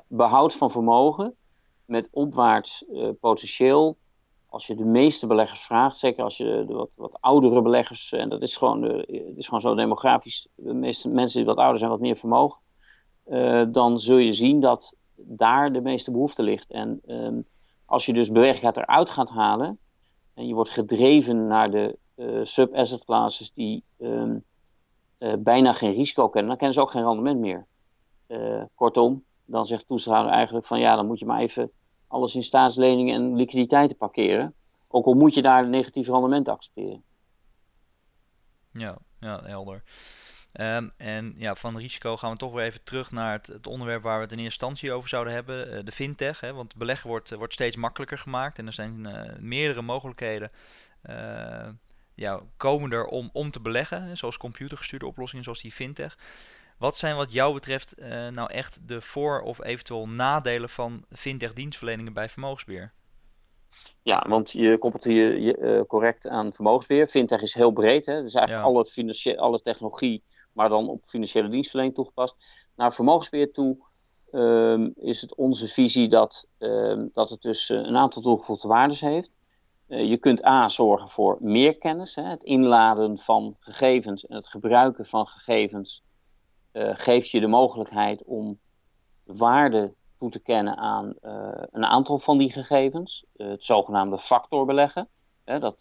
behoudt 0.08 0.56
van 0.56 0.72
vermogen 0.72 1.36
met 1.86 2.10
opwaarts 2.12 2.86
potentieel 3.20 3.98
als 4.56 4.68
je 4.68 4.76
de 4.76 4.86
meeste 4.86 5.28
beleggers 5.28 5.62
vraagt, 5.62 5.98
zeker 5.98 6.24
als 6.24 6.38
je 6.38 6.64
de 6.68 6.74
wat, 6.74 6.94
wat 6.98 7.18
oudere 7.20 7.62
beleggers, 7.62 8.12
en 8.12 8.30
dat 8.30 8.42
is 8.42 8.58
gewoon, 8.58 8.84
het 8.84 9.38
is 9.38 9.46
gewoon 9.46 9.62
zo 9.62 9.76
demografisch, 9.76 10.48
de 10.56 10.74
meeste 10.74 11.10
mensen 11.10 11.38
die 11.38 11.48
wat 11.48 11.58
ouder 11.58 11.78
zijn, 11.78 11.92
wat 11.92 12.00
meer 12.00 12.16
vermogen, 12.16 12.62
dan 13.72 14.00
zul 14.00 14.18
je 14.18 14.34
zien 14.34 14.60
dat 14.60 14.96
daar 15.16 15.72
de 15.72 15.82
meeste 15.82 16.12
behoefte 16.12 16.44
ligt. 16.44 16.72
En 16.72 17.02
ehm, 17.06 17.40
als 17.86 18.06
je 18.06 18.14
dus 18.14 18.32
bewegingsheid 18.32 18.78
eruit 18.78 19.10
gaat 19.10 19.30
halen 19.30 19.80
en 20.34 20.48
je 20.48 20.54
wordt 20.54 20.70
gedreven 20.70 21.48
naar 21.48 21.72
de 21.72 21.98
sub-asset 22.44 23.06
classes 23.06 23.54
die 23.54 23.84
ehm, 24.00 24.38
bijna 25.40 25.74
geen 25.74 25.94
risico 25.94 26.30
kennen, 26.30 26.50
dan 26.50 26.58
kennen 26.58 26.76
ze 26.76 26.82
ook 26.82 26.92
geen 26.92 27.06
rendement 27.06 27.40
meer. 27.40 27.66
kortom, 28.76 29.24
dan 29.46 29.66
zegt 29.66 29.88
toezichthouder 29.88 30.34
eigenlijk 30.34 30.66
van 30.66 30.80
ja, 30.80 30.96
dan 30.96 31.06
moet 31.06 31.20
je 31.20 31.26
maar 31.26 31.40
even 31.40 31.72
alles 32.08 32.36
in 32.36 32.44
staatsleningen 32.44 33.16
en 33.16 33.36
liquiditeiten 33.36 33.98
parkeren. 33.98 34.54
Ook 34.88 35.06
al 35.06 35.14
moet 35.14 35.34
je 35.34 35.42
daar 35.42 35.68
negatieve 35.68 36.12
rendementen 36.12 36.54
accepteren. 36.54 37.04
Ja, 38.72 38.98
ja 39.20 39.42
helder. 39.44 39.84
Um, 40.60 40.92
en 40.98 41.34
ja, 41.38 41.56
van 41.56 41.78
risico 41.78 42.18
gaan 42.18 42.32
we 42.32 42.38
toch 42.38 42.54
weer 42.54 42.64
even 42.64 42.84
terug 42.84 43.12
naar 43.12 43.32
het, 43.32 43.48
het, 43.48 43.68
onderwerp 43.68 44.04
waar 44.04 44.18
we 44.18 44.24
het 44.24 44.32
in 44.32 44.40
eerste 44.40 44.66
instantie 44.66 44.92
over 44.92 45.10
zouden 45.10 45.34
hebben, 45.34 45.74
uh, 45.74 45.80
de 45.84 45.92
fintech. 45.92 46.40
Hè, 46.40 46.54
want 46.54 46.76
beleggen 46.76 47.10
wordt, 47.10 47.36
wordt 47.36 47.54
steeds 47.54 47.76
makkelijker 47.76 48.18
gemaakt 48.18 48.58
en 48.58 48.68
er 48.68 48.74
zijn 48.74 49.08
uh, 49.08 49.22
meerdere 49.40 49.82
mogelijkheden 49.82 50.52
uh, 51.10 51.68
ja, 52.14 52.42
komen 52.58 52.92
er 52.92 53.06
om, 53.06 53.30
om 53.34 53.52
te 53.52 53.60
beleggen, 53.60 54.18
zoals 54.18 54.38
computergestuurde 54.38 55.06
oplossingen 55.06 55.44
zoals 55.44 55.62
die 55.62 55.72
fintech. 55.72 56.18
Wat 56.78 56.96
zijn 56.96 57.16
wat 57.16 57.32
jou 57.32 57.54
betreft 57.54 58.00
uh, 58.00 58.28
nou 58.28 58.52
echt 58.52 58.88
de 58.88 59.02
voor- 59.02 59.42
of 59.42 59.64
eventueel 59.64 60.08
nadelen 60.08 60.70
van 60.70 61.06
fintech-dienstverleningen 61.12 62.14
bij 62.14 62.30
vermogensbeheer? 62.30 62.94
Ja, 64.02 64.26
want 64.28 64.52
je 64.52 64.78
koppelt 64.78 65.04
hier 65.04 65.38
uh, 65.38 65.82
correct 65.88 66.28
aan 66.28 66.54
vermogensbeheer. 66.54 67.08
Fintech 67.08 67.42
is 67.42 67.54
heel 67.54 67.72
breed. 67.72 68.06
Hè? 68.06 68.22
Dus 68.22 68.34
eigenlijk 68.34 68.68
alle, 68.68 68.86
financie- 68.86 69.38
alle 69.38 69.62
technologie, 69.62 70.24
maar 70.54 70.70
dan 70.70 70.90
op 70.90 71.02
financiële 71.06 71.50
dienstverlening 71.50 71.96
toegepast. 71.96 72.36
Naar 72.76 72.94
vermogensbeheer 72.94 73.52
toe 73.52 73.78
um, 74.32 74.94
is 74.96 75.22
het 75.22 75.36
onze 75.36 75.68
visie 75.68 76.08
dat, 76.08 76.48
um, 76.58 77.10
dat 77.14 77.30
het 77.30 77.42
dus 77.42 77.70
uh, 77.70 77.78
een 77.78 77.98
aantal 77.98 78.22
toegevoegde 78.22 78.68
waardes 78.68 79.00
heeft. 79.00 79.36
Uh, 79.88 80.10
je 80.10 80.18
kunt 80.18 80.46
A 80.46 80.70
zorgen 80.70 81.10
voor 81.10 81.38
meer 81.40 81.78
kennis, 81.78 82.16
hè? 82.16 82.24
het 82.24 82.44
inladen 82.44 83.18
van 83.18 83.56
gegevens 83.60 84.26
en 84.26 84.36
het 84.36 84.48
gebruiken 84.48 85.06
van 85.06 85.28
gegevens 85.28 86.04
geeft 86.78 87.30
je 87.30 87.40
de 87.40 87.48
mogelijkheid 87.48 88.24
om 88.24 88.60
waarde 89.24 89.94
toe 90.18 90.30
te 90.30 90.40
kennen 90.40 90.78
aan 90.78 91.14
uh, 91.22 91.50
een 91.72 91.86
aantal 91.86 92.20
van 92.20 92.38
die 92.38 92.52
gegevens. 92.52 93.26
Uh, 93.36 93.48
het 93.48 93.64
zogenaamde 93.64 94.20
factorbeleggen. 94.20 95.08
Hè, 95.44 95.60
dat, 95.60 95.80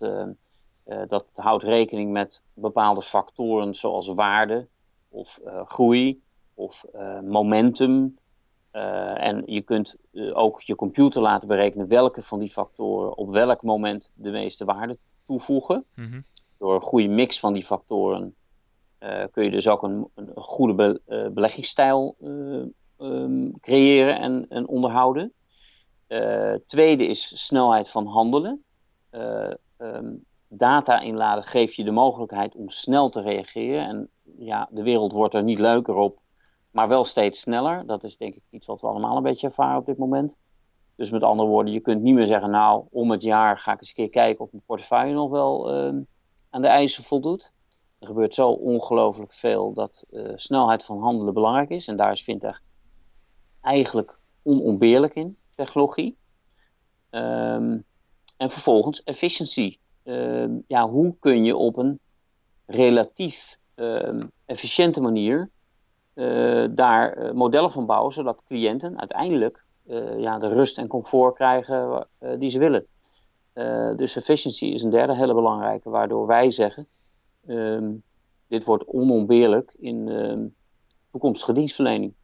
dat 0.84 1.26
houdt 1.34 1.62
rekening 1.62 2.12
met 2.12 2.42
bepaalde 2.54 3.02
factoren 3.02 3.74
zoals 3.74 4.08
waarde 4.08 4.68
of 5.08 5.40
groei 5.64 6.22
of 6.54 6.84
momentum. 7.22 8.18
en 8.70 9.42
je 9.46 9.60
kunt 9.60 9.96
ook 10.32 10.60
je 10.60 10.74
computer 10.74 11.22
laten 11.22 11.48
berekenen 11.48 11.88
welke 11.88 12.22
van 12.22 12.38
die 12.38 12.50
factoren 12.50 13.16
op 13.16 13.30
welk 13.30 13.62
moment 13.62 14.12
de 14.14 14.30
meeste 14.30 14.64
waarde 14.64 14.98
toevoegen. 15.26 15.84
Mm 15.94 16.10
-hmm. 16.10 16.24
Door 16.58 16.74
een 16.74 16.80
goede 16.80 17.08
mix 17.08 17.40
van 17.40 17.52
die 17.52 17.64
factoren 17.64 18.34
kun 19.30 19.44
je 19.44 19.50
dus 19.50 19.68
ook 19.68 19.82
een, 19.82 20.11
goede 20.34 20.75
be, 20.75 21.00
uh, 21.08 21.28
beleggingsstijl 21.28 22.16
uh, 22.20 22.62
um, 22.99 23.61
creëren 23.61 24.18
en, 24.18 24.46
en 24.49 24.68
onderhouden. 24.68 25.32
tweede 26.66 27.06
is 27.06 27.44
snelheid 27.44 27.90
van 27.90 28.06
handelen. 28.06 28.64
Um, 29.78 30.25
data 30.49 31.00
inladen 31.00 31.44
geeft 31.44 31.75
je 31.75 31.84
de 31.84 31.90
mogelijkheid 31.90 32.54
om 32.54 32.68
snel 32.70 33.08
te 33.08 33.20
reageren. 33.20 33.87
En 33.87 34.08
ja, 34.38 34.68
de 34.70 34.82
wereld 34.82 35.12
wordt 35.12 35.34
er 35.34 35.42
niet 35.42 35.58
leuker 35.58 35.94
op, 35.94 36.18
maar 36.70 36.88
wel 36.88 37.04
steeds 37.04 37.40
sneller. 37.40 37.87
Dat 37.87 38.04
is 38.04 38.16
denk 38.16 38.34
ik 38.34 38.42
iets 38.50 38.66
wat 38.66 38.80
we 38.80 38.87
allemaal 38.87 39.16
een 39.16 39.23
beetje 39.23 39.46
ervaren 39.46 39.78
op 39.78 39.87
dit 39.87 39.99
moment. 39.99 40.37
Dus 40.96 41.11
met 41.11 41.23
andere 41.23 41.49
woorden, 41.49 41.73
je 41.73 41.80
kunt 41.80 42.02
niet 42.02 42.14
meer 42.14 42.26
zeggen, 42.26 42.50
nou, 42.50 42.87
om 42.90 43.11
het 43.11 43.23
jaar 43.23 43.58
ga 43.58 43.73
ik 43.73 43.80
eens 43.80 43.88
een 43.88 43.94
keer 43.94 44.23
kijken 44.23 44.44
of 44.44 44.50
mijn 44.50 44.62
portefeuille 44.66 45.14
nog 45.14 45.30
wel 45.30 45.73
aan 46.50 46.62
de 46.62 46.68
eisen 46.68 47.04
voldoet. 47.04 47.52
Er 48.04 48.11
gebeurt 48.11 48.34
zo 48.34 48.49
ongelooflijk 48.49 49.32
veel 49.34 49.73
dat 49.73 50.04
uh, 50.11 50.32
snelheid 50.34 50.84
van 50.84 51.00
handelen 51.00 51.34
belangrijk 51.34 51.68
is. 51.68 51.87
En 51.88 51.96
daar 51.96 52.12
is 52.12 52.23
Fintech 52.23 52.62
eigenlijk 53.61 54.18
onontbeerlijk 54.42 55.14
in, 55.14 55.37
technologie. 55.54 56.16
Um, 57.11 57.84
en 58.37 58.50
vervolgens 58.50 59.02
efficiency. 59.02 59.78
Um, 60.02 60.64
ja, 60.66 60.88
hoe 60.88 61.16
kun 61.18 61.44
je 61.44 61.56
op 61.56 61.76
een 61.76 62.00
relatief 62.66 63.58
um, 63.75 64.30
efficiënte 64.44 65.00
manier 65.00 65.50
uh, 66.14 66.66
daar 66.70 67.18
uh, 67.18 67.32
modellen 67.32 67.73
van 67.73 67.87
bouwen, 67.87 68.12
zodat 68.12 68.42
cliënten 68.46 68.99
uiteindelijk 68.99 69.64
ja, 70.18 70.38
de 70.38 70.49
rust 70.49 70.78
en 70.78 70.87
comfort 70.87 71.34
krijgen 71.34 72.06
die 72.38 72.50
ze 72.50 72.58
willen. 72.58 72.87
dus 73.96 74.16
efficiency 74.16 74.64
is 74.64 74.82
een 74.82 74.90
derde 74.90 75.14
hele 75.14 75.34
belangrijke, 75.34 75.90
waardoor 75.90 76.26
wij 76.26 76.50
zeggen 76.50 76.87
Um, 77.46 78.02
dit 78.46 78.64
wordt 78.64 78.84
onontbeerlijk 78.84 79.74
in 79.78 80.08
um, 80.08 80.54
toekomstige 81.10 81.52
dienstverlening. 81.52 82.14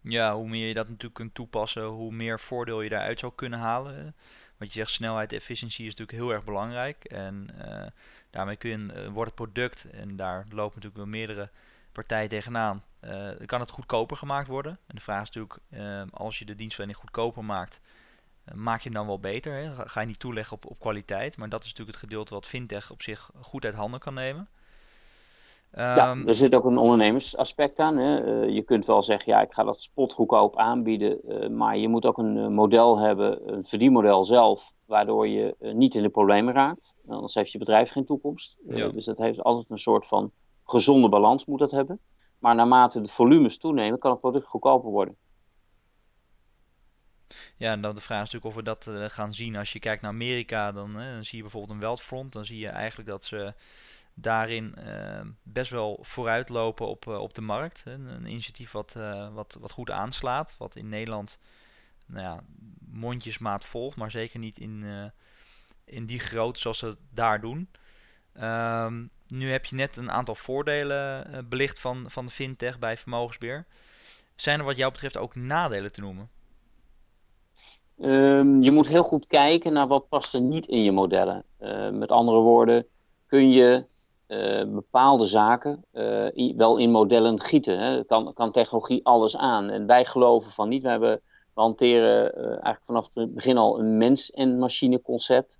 Ja, 0.00 0.34
hoe 0.34 0.48
meer 0.48 0.68
je 0.68 0.74
dat 0.74 0.86
natuurlijk 0.86 1.14
kunt 1.14 1.34
toepassen, 1.34 1.84
hoe 1.84 2.12
meer 2.12 2.40
voordeel 2.40 2.80
je 2.80 2.88
daaruit 2.88 3.18
zou 3.18 3.32
kunnen 3.34 3.58
halen. 3.58 4.14
Want 4.56 4.72
je 4.72 4.78
zegt 4.78 4.90
snelheid, 4.90 5.32
efficiëntie 5.32 5.86
is 5.86 5.94
natuurlijk 5.94 6.18
heel 6.18 6.30
erg 6.30 6.44
belangrijk. 6.44 7.04
En 7.04 7.48
uh, 7.58 7.86
daarmee 8.30 8.56
kun 8.56 8.70
je, 8.70 8.76
uh, 8.76 9.12
wordt 9.12 9.30
het 9.30 9.50
product, 9.50 9.90
en 9.90 10.16
daar 10.16 10.46
lopen 10.50 10.74
natuurlijk 10.74 10.96
wel 10.96 11.06
meerdere 11.06 11.50
partijen 11.92 12.28
tegenaan, 12.28 12.84
uh, 13.04 13.30
kan 13.46 13.60
het 13.60 13.70
goedkoper 13.70 14.16
gemaakt 14.16 14.48
worden. 14.48 14.78
En 14.86 14.94
de 14.94 15.00
vraag 15.00 15.22
is 15.22 15.30
natuurlijk, 15.34 15.58
ehm, 15.70 16.08
als 16.10 16.38
je 16.38 16.44
de 16.44 16.54
dienstverlening 16.54 17.00
goedkoper 17.00 17.44
maakt, 17.44 17.80
maak 18.54 18.80
je 18.80 18.88
hem 18.88 18.98
dan 18.98 19.06
wel 19.06 19.20
beter. 19.20 19.52
Hè? 19.52 19.88
Ga 19.88 20.00
je 20.00 20.06
niet 20.06 20.18
toeleggen 20.18 20.56
op, 20.56 20.66
op 20.66 20.78
kwaliteit. 20.78 21.36
Maar 21.36 21.48
dat 21.48 21.60
is 21.60 21.68
natuurlijk 21.68 21.96
het 21.96 22.06
gedeelte 22.06 22.34
wat 22.34 22.46
fintech 22.46 22.90
op 22.90 23.02
zich 23.02 23.30
goed 23.40 23.64
uit 23.64 23.74
handen 23.74 24.00
kan 24.00 24.14
nemen. 24.14 24.48
Ja, 25.72 26.10
um, 26.10 26.28
er 26.28 26.34
zit 26.34 26.54
ook 26.54 26.64
een 26.64 26.78
ondernemersaspect 26.78 27.78
aan. 27.78 27.96
Hè. 27.96 28.42
Uh, 28.44 28.54
je 28.54 28.62
kunt 28.62 28.86
wel 28.86 29.02
zeggen, 29.02 29.32
ja, 29.32 29.40
ik 29.40 29.52
ga 29.52 29.64
dat 29.64 29.82
spotgoedkoop 29.82 30.56
aanbieden. 30.56 31.20
Uh, 31.28 31.48
maar 31.48 31.76
je 31.76 31.88
moet 31.88 32.06
ook 32.06 32.18
een 32.18 32.36
uh, 32.36 32.46
model 32.46 32.98
hebben, 32.98 33.52
een 33.52 33.64
verdienmodel 33.64 34.24
zelf, 34.24 34.72
waardoor 34.86 35.28
je 35.28 35.54
niet 35.58 35.94
in 35.94 36.02
de 36.02 36.08
problemen 36.08 36.54
raakt. 36.54 36.94
Anders 37.08 37.34
heeft 37.34 37.52
je 37.52 37.58
bedrijf 37.58 37.90
geen 37.90 38.04
toekomst. 38.04 38.58
Ja. 38.68 38.88
Dus 38.88 39.04
dat 39.04 39.18
heeft 39.18 39.42
altijd 39.42 39.70
een 39.70 39.78
soort 39.78 40.06
van 40.06 40.30
gezonde 40.64 41.08
balans 41.08 41.46
moet 41.46 41.58
dat 41.58 41.70
hebben. 41.70 42.00
Maar 42.38 42.54
naarmate 42.54 43.00
de 43.00 43.08
volumes 43.08 43.58
toenemen, 43.58 43.98
kan 43.98 44.10
het 44.10 44.20
product 44.20 44.46
goedkoper 44.46 44.90
worden. 44.90 45.16
Ja, 47.56 47.72
en 47.72 47.80
dan 47.80 47.94
de 47.94 48.00
vraag 48.00 48.22
is 48.26 48.32
natuurlijk 48.32 48.44
of 48.44 48.54
we 48.54 48.62
dat 48.62 48.86
uh, 48.86 49.08
gaan 49.08 49.34
zien. 49.34 49.56
Als 49.56 49.72
je 49.72 49.78
kijkt 49.78 50.02
naar 50.02 50.10
Amerika, 50.10 50.72
dan, 50.72 51.00
uh, 51.00 51.12
dan 51.12 51.24
zie 51.24 51.36
je 51.36 51.42
bijvoorbeeld 51.42 51.72
een 51.72 51.80
Wealthfront. 51.80 52.32
Dan 52.32 52.44
zie 52.44 52.58
je 52.58 52.68
eigenlijk 52.68 53.08
dat 53.08 53.24
ze 53.24 53.54
daarin 54.14 54.74
uh, 54.78 55.20
best 55.42 55.70
wel 55.70 55.98
vooruitlopen 56.02 56.88
op, 56.88 57.06
op 57.06 57.34
de 57.34 57.40
markt. 57.40 57.82
Een, 57.84 58.26
initiatief 58.26 58.70
wat, 58.70 58.92
wat, 59.32 59.56
wat 59.60 59.70
goed 59.70 59.90
aanslaat. 59.90 60.54
Wat 60.58 60.76
in 60.76 60.88
Nederland 60.88 61.38
nou 62.06 62.22
ja, 62.22 62.42
mondjesmaat 62.90 63.64
volgt, 63.64 63.96
maar 63.96 64.10
zeker 64.10 64.38
niet 64.38 64.58
in, 64.58 64.84
in 65.84 66.06
die 66.06 66.18
grootte 66.18 66.60
zoals 66.60 66.78
ze 66.78 66.86
het 66.86 66.98
daar 67.10 67.40
doen. 67.40 67.68
Um, 68.40 69.10
nu 69.28 69.50
heb 69.50 69.64
je 69.64 69.76
net 69.76 69.96
een 69.96 70.10
aantal 70.10 70.34
voordelen 70.34 71.48
belicht 71.48 71.80
van, 71.80 72.10
van 72.10 72.26
de 72.26 72.32
fintech 72.32 72.78
bij 72.78 72.96
vermogensbeheer. 72.96 73.66
Zijn 74.36 74.58
er 74.58 74.64
wat 74.64 74.76
jou 74.76 74.92
betreft 74.92 75.16
ook 75.16 75.34
nadelen 75.34 75.92
te 75.92 76.00
noemen? 76.00 76.30
Um, 78.02 78.62
je 78.62 78.70
moet 78.70 78.88
heel 78.88 79.02
goed 79.02 79.26
kijken 79.26 79.72
naar 79.72 79.86
wat 79.86 80.08
past 80.08 80.34
er 80.34 80.40
niet 80.40 80.66
in 80.66 80.82
je 80.82 80.92
modellen. 80.92 81.44
Uh, 81.60 81.90
met 81.90 82.10
andere 82.10 82.38
woorden, 82.38 82.86
kun 83.26 83.50
je 83.50 83.84
uh, 84.28 84.64
bepaalde 84.74 85.26
zaken 85.26 85.84
uh, 85.92 86.56
wel 86.56 86.76
in 86.76 86.90
modellen 86.90 87.40
gieten. 87.40 87.78
Hè? 87.78 88.04
Kan, 88.04 88.32
kan 88.32 88.52
technologie 88.52 89.06
alles 89.06 89.36
aan? 89.36 89.70
En 89.70 89.86
wij 89.86 90.04
geloven 90.04 90.50
van 90.50 90.68
niet. 90.68 90.82
We, 90.82 90.88
hebben, 90.88 91.20
we 91.54 91.60
hanteren 91.60 92.32
eigenlijk 92.44 92.82
vanaf 92.84 93.10
het 93.14 93.34
begin 93.34 93.56
al 93.56 93.78
een 93.78 93.96
mens- 93.96 94.30
en 94.30 94.58
machine 94.58 95.02
concept. 95.02 95.58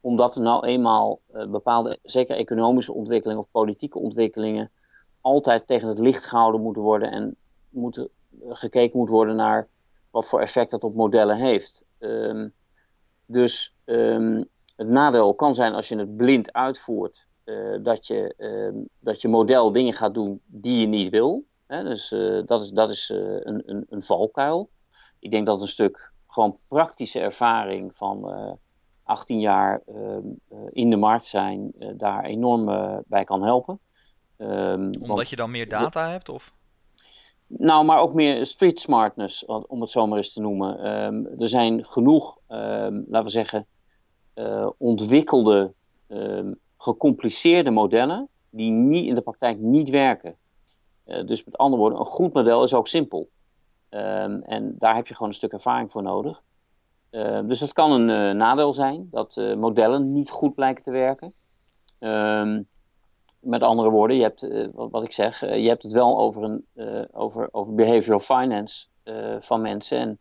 Omdat 0.00 0.36
er 0.36 0.42
nou 0.42 0.66
eenmaal 0.66 1.20
bepaalde, 1.48 1.98
zeker 2.02 2.36
economische 2.36 2.92
ontwikkelingen 2.92 3.42
of 3.42 3.50
politieke 3.50 3.98
ontwikkelingen, 3.98 4.70
altijd 5.20 5.66
tegen 5.66 5.88
het 5.88 5.98
licht 5.98 6.26
gehouden 6.26 6.60
moeten 6.60 6.82
worden 6.82 7.10
en 7.10 7.36
moeten, 7.68 8.08
gekeken 8.48 8.98
moet 8.98 9.08
worden 9.08 9.36
naar 9.36 9.68
wat 10.10 10.28
voor 10.28 10.40
effect 10.40 10.70
dat 10.70 10.84
op 10.84 10.94
modellen 10.94 11.36
heeft. 11.36 11.86
Um, 11.98 12.52
dus 13.26 13.74
um, 13.84 14.48
het 14.76 14.88
nadeel 14.88 15.34
kan 15.34 15.54
zijn 15.54 15.74
als 15.74 15.88
je 15.88 15.96
het 15.96 16.16
blind 16.16 16.52
uitvoert, 16.52 17.26
uh, 17.44 17.78
dat, 17.82 18.06
je, 18.06 18.34
uh, 18.38 18.82
dat 18.98 19.20
je 19.20 19.28
model 19.28 19.72
dingen 19.72 19.92
gaat 19.92 20.14
doen 20.14 20.40
die 20.46 20.80
je 20.80 20.86
niet 20.86 21.10
wil. 21.10 21.44
Hè? 21.66 21.84
Dus 21.84 22.12
uh, 22.12 22.42
dat 22.46 22.62
is, 22.62 22.70
dat 22.70 22.90
is 22.90 23.08
een, 23.08 23.62
een, 23.66 23.86
een 23.88 24.02
valkuil. 24.02 24.70
Ik 25.18 25.30
denk 25.30 25.46
dat 25.46 25.60
een 25.60 25.68
stuk 25.68 26.12
gewoon 26.26 26.58
praktische 26.68 27.20
ervaring 27.20 27.96
van 27.96 28.58
18 29.02 29.40
jaar 29.40 29.82
ehm, 29.86 30.26
in 30.70 30.90
de 30.90 30.96
markt 30.96 31.26
zijn 31.26 31.72
daar 31.96 32.24
enorm 32.24 32.64
bij 33.06 33.24
kan 33.24 33.42
helpen. 33.42 33.80
Um, 34.36 34.90
Omdat 35.00 35.30
je 35.30 35.36
dan 35.36 35.50
meer 35.50 35.68
data 35.68 36.10
hebt? 36.10 36.28
Of? 36.28 36.52
Nou, 37.48 37.84
maar 37.84 37.98
ook 37.98 38.14
meer 38.14 38.46
street 38.46 38.80
smartness, 38.80 39.44
om 39.44 39.80
het 39.80 39.90
zo 39.90 40.06
maar 40.06 40.18
eens 40.18 40.32
te 40.32 40.40
noemen. 40.40 40.78
Ehm, 40.78 41.40
er 41.42 41.48
zijn 41.48 41.84
genoeg, 41.84 42.38
laten 42.46 43.24
we 43.24 43.28
zeggen, 43.28 43.66
ontwikkelde, 44.78 45.72
gecompliceerde 46.76 47.70
modellen 47.70 48.28
die 48.50 48.70
niet, 48.70 49.06
in 49.06 49.14
de 49.14 49.20
praktijk 49.20 49.58
niet 49.58 49.90
werken. 49.90 50.36
Uh, 51.06 51.26
dus 51.26 51.44
met 51.44 51.56
andere 51.56 51.80
woorden, 51.80 51.98
een 51.98 52.04
goed 52.04 52.32
model 52.32 52.62
is 52.62 52.74
ook 52.74 52.88
simpel. 52.88 53.28
En 53.88 54.74
daar 54.78 54.94
heb 54.94 55.06
je 55.06 55.14
gewoon 55.14 55.28
een 55.28 55.34
stuk 55.34 55.52
ervaring 55.52 55.90
voor 55.90 56.02
nodig. 56.02 56.42
Dus 57.44 57.58
dat 57.58 57.72
kan 57.72 57.92
een 57.92 58.08
uh, 58.08 58.38
nadeel 58.38 58.74
zijn, 58.74 59.08
dat 59.10 59.36
modellen 59.56 60.10
niet 60.10 60.30
goed 60.30 60.54
blijken 60.54 60.84
te 60.84 60.90
werken. 60.90 61.34
Met 63.48 63.62
andere 63.62 63.90
woorden, 63.90 64.16
je 64.16 64.22
hebt, 64.22 64.70
wat, 64.72 64.90
wat, 64.90 65.04
ik 65.04 65.12
zeg, 65.12 65.40
je 65.40 65.68
hebt 65.68 65.82
het 65.82 65.92
wel 65.92 66.18
over, 66.18 66.42
een, 66.42 66.66
over, 67.12 67.48
over 67.50 67.74
behavioral 67.74 68.20
finance 68.20 68.86
van 69.40 69.60
mensen. 69.60 69.98
En 69.98 70.18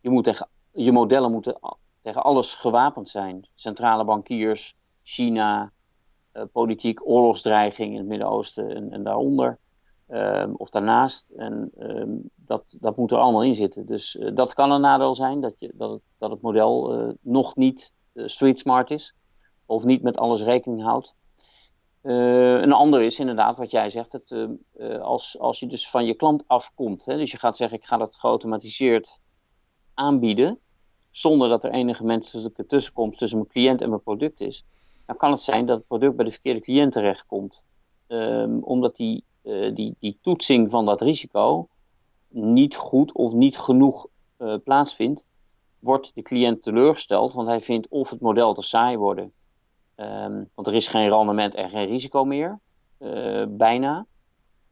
je, 0.00 0.10
moet 0.10 0.24
tegen, 0.24 0.48
je 0.72 0.92
modellen 0.92 1.32
moeten 1.32 1.58
tegen 2.02 2.22
alles 2.22 2.54
gewapend 2.54 3.08
zijn. 3.08 3.48
Centrale 3.54 4.04
bankiers, 4.04 4.74
China, 5.02 5.72
politiek, 6.52 7.08
oorlogsdreiging 7.08 7.92
in 7.92 7.98
het 7.98 8.06
Midden-Oosten 8.06 8.74
en, 8.74 8.92
en 8.92 9.02
daaronder. 9.02 9.58
Um, 10.08 10.54
of 10.56 10.70
daarnaast. 10.70 11.30
En 11.30 11.70
um, 11.78 12.30
dat, 12.34 12.64
dat 12.80 12.96
moet 12.96 13.10
er 13.10 13.18
allemaal 13.18 13.42
in 13.42 13.54
zitten. 13.54 13.86
Dus 13.86 14.20
dat 14.34 14.54
kan 14.54 14.70
een 14.70 14.80
nadeel 14.80 15.14
zijn, 15.14 15.40
dat, 15.40 15.54
je, 15.56 15.72
dat, 15.74 15.90
het, 15.90 16.02
dat 16.18 16.30
het 16.30 16.40
model 16.40 17.14
nog 17.20 17.56
niet 17.56 17.92
street 18.14 18.58
smart 18.58 18.90
is. 18.90 19.14
Of 19.66 19.84
niet 19.84 20.02
met 20.02 20.16
alles 20.16 20.42
rekening 20.42 20.82
houdt. 20.82 21.14
Een 22.02 22.72
ander 22.72 23.02
is 23.02 23.18
inderdaad 23.18 23.58
wat 23.58 23.70
jij 23.70 23.90
zegt, 23.90 24.12
het, 24.12 24.48
als, 25.00 25.38
als 25.38 25.60
je 25.60 25.66
dus 25.66 25.90
van 25.90 26.04
je 26.04 26.14
klant 26.14 26.44
afkomt. 26.46 27.04
Hè, 27.04 27.16
dus 27.16 27.30
je 27.30 27.38
gaat 27.38 27.56
zeggen, 27.56 27.78
ik 27.78 27.84
ga 27.84 27.96
dat 27.96 28.16
geautomatiseerd 28.16 29.20
aanbieden. 29.94 30.58
Zonder 31.10 31.48
dat 31.48 31.64
er 31.64 31.70
enige 31.70 32.04
menselijke 32.04 32.66
tussenkomst 32.66 33.18
tussen 33.18 33.38
mijn 33.38 33.50
cliënt 33.50 33.82
en 33.82 33.88
mijn 33.88 34.02
product 34.02 34.40
is. 34.40 34.64
Dan 35.06 35.16
kan 35.16 35.30
het 35.30 35.40
zijn 35.40 35.66
dat 35.66 35.76
het 35.76 35.86
product 35.86 36.16
bij 36.16 36.24
de 36.24 36.30
verkeerde 36.30 36.60
cliënt 36.60 36.92
terechtkomt. 36.92 37.62
Um, 38.08 38.62
omdat 38.62 38.96
die 38.96 39.24
die, 39.74 39.96
die 39.98 40.18
toetsing 40.22 40.70
van 40.70 40.84
dat 40.84 41.00
risico 41.00 41.68
niet 42.28 42.76
goed 42.76 43.12
of 43.12 43.32
niet 43.32 43.58
genoeg 43.58 44.06
plaatsvindt, 44.64 45.26
wordt 45.78 46.14
de 46.14 46.22
cliënt 46.22 46.62
teleurgesteld, 46.62 47.32
want 47.32 47.48
hij 47.48 47.60
vindt 47.60 47.88
of 47.88 48.10
het 48.10 48.20
model 48.20 48.54
te 48.54 48.62
saai 48.62 48.96
worden, 48.96 49.32
um, 50.00 50.50
want 50.54 50.68
er 50.68 50.74
is 50.74 50.88
geen 50.88 51.08
rendement 51.08 51.54
en 51.54 51.70
geen 51.70 51.86
risico 51.86 52.24
meer, 52.24 52.58
uh, 52.98 53.44
bijna. 53.48 54.06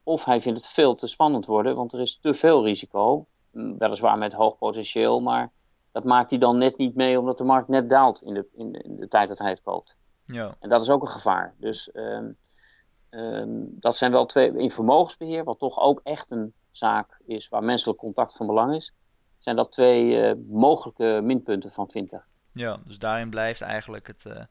Of 0.03 0.25
hij 0.25 0.41
vindt 0.41 0.61
het 0.61 0.69
veel 0.69 0.95
te 0.95 1.07
spannend 1.07 1.47
worden, 1.47 1.77
want 1.77 1.93
er 1.93 2.01
is 2.01 2.19
te 2.21 2.35
veel 2.35 2.65
risico, 2.65 3.27
weliswaar 3.51 4.19
met 4.19 4.33
hoog 4.33 4.59
potentieel, 4.59 5.21
maar 5.21 5.51
dat 5.93 6.05
maakt 6.05 6.31
hij 6.31 6.39
dan 6.39 6.59
net 6.59 6.77
niet 6.77 6.95
mee 6.95 7.19
omdat 7.19 7.39
de 7.39 7.45
markt 7.45 7.69
net 7.69 7.89
daalt 7.89 8.23
in 8.23 8.35
de, 8.35 8.47
in 8.57 8.73
de, 8.73 8.79
in 8.79 8.97
de 8.97 9.09
tijd 9.09 9.29
dat 9.29 9.39
hij 9.39 9.51
het 9.51 9.63
koopt. 9.63 9.97
Ja. 10.25 10.57
En 10.61 10.69
dat 10.69 10.83
is 10.83 10.91
ook 10.91 11.03
een 11.03 11.09
gevaar. 11.09 11.55
Dus 11.59 11.91
um, 11.95 12.37
Ehm, 13.11 13.65
dat 13.71 13.97
zijn 13.97 14.13
wel 14.13 14.27
twee, 14.27 14.57
in 14.57 14.71
vermogensbeheer, 14.71 15.45
wat 15.45 15.59
toch 15.59 15.79
ook 15.79 16.01
echt 16.03 16.31
een 16.31 16.53
zaak 16.71 17.21
is 17.27 17.49
waar 17.49 17.65
menselijk 17.65 17.99
contact 17.99 18.37
van 18.37 18.47
belang 18.47 18.75
is, 18.75 18.95
zijn 19.39 19.57
dat 19.57 19.73
twee 19.73 20.35
uh, 20.37 20.53
mogelijke 20.53 21.21
minpunten 21.23 21.73
van 21.73 21.91
fintech. 21.91 22.27
Ja, 22.53 22.79
dus 22.85 22.99
daarin 22.99 23.31
blijft 23.31 23.61
eigenlijk 23.61 24.07
het, 24.07 24.25
uh, 24.27 24.43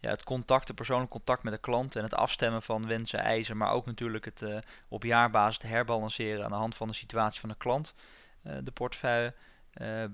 ja, 0.00 0.10
het 0.10 0.22
contact, 0.22 0.66
het 0.66 0.76
persoonlijk 0.76 1.10
contact 1.10 1.42
met 1.42 1.52
de 1.52 1.58
klant 1.58 1.96
en 1.96 2.02
het 2.02 2.14
afstemmen 2.14 2.62
van 2.62 2.86
wensen, 2.86 3.18
eisen, 3.18 3.56
maar 3.56 3.72
ook 3.72 3.86
natuurlijk 3.86 4.24
het 4.24 4.40
uh, 4.40 4.58
op 4.88 5.02
jaarbasis 5.02 5.58
te 5.58 5.66
herbalanceren 5.66 6.44
aan 6.44 6.50
de 6.50 6.56
hand 6.56 6.74
van 6.74 6.88
de 6.88 6.94
situatie 6.94 7.40
van 7.40 7.48
de 7.48 7.54
klant, 7.58 7.94
de 8.62 8.70
portefeuille, 8.70 9.32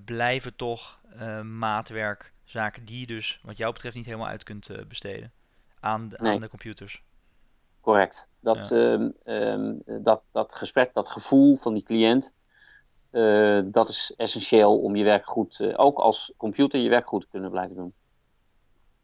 blijven 0.05 0.57
toch 0.57 1.01
maatwerk, 1.43 2.33
zaken 2.45 2.85
die 2.85 3.01
je 3.01 3.07
dus 3.07 3.40
wat 3.42 3.57
jou 3.57 3.73
betreft 3.73 3.95
niet 3.95 4.05
helemaal 4.05 4.27
uit 4.27 4.42
kunt 4.42 4.88
besteden 4.88 5.33
aan 5.81 6.09
de, 6.09 6.18
aan 6.18 6.40
de 6.40 6.49
computers. 6.49 7.03
Correct. 7.81 8.29
Dat, 8.40 8.71
ehm, 8.71 9.11
ehm, 9.25 9.75
dat, 10.03 10.23
dat 10.31 10.55
gesprek, 10.55 10.95
dat 10.95 11.09
gevoel 11.09 11.57
van 11.57 11.75
die 11.75 11.83
cliënt, 11.83 12.35
dat 13.73 13.88
is 13.88 14.14
essentieel 14.16 14.79
om 14.79 14.97
je 14.97 15.05
werk 15.05 15.27
goed, 15.27 15.77
ook 15.77 15.99
als 15.99 16.33
computer, 16.37 16.81
je 16.81 16.88
werk 16.88 17.07
goed 17.07 17.21
te 17.21 17.29
kunnen 17.31 17.51
blijven 17.51 17.77
doen. 17.77 17.95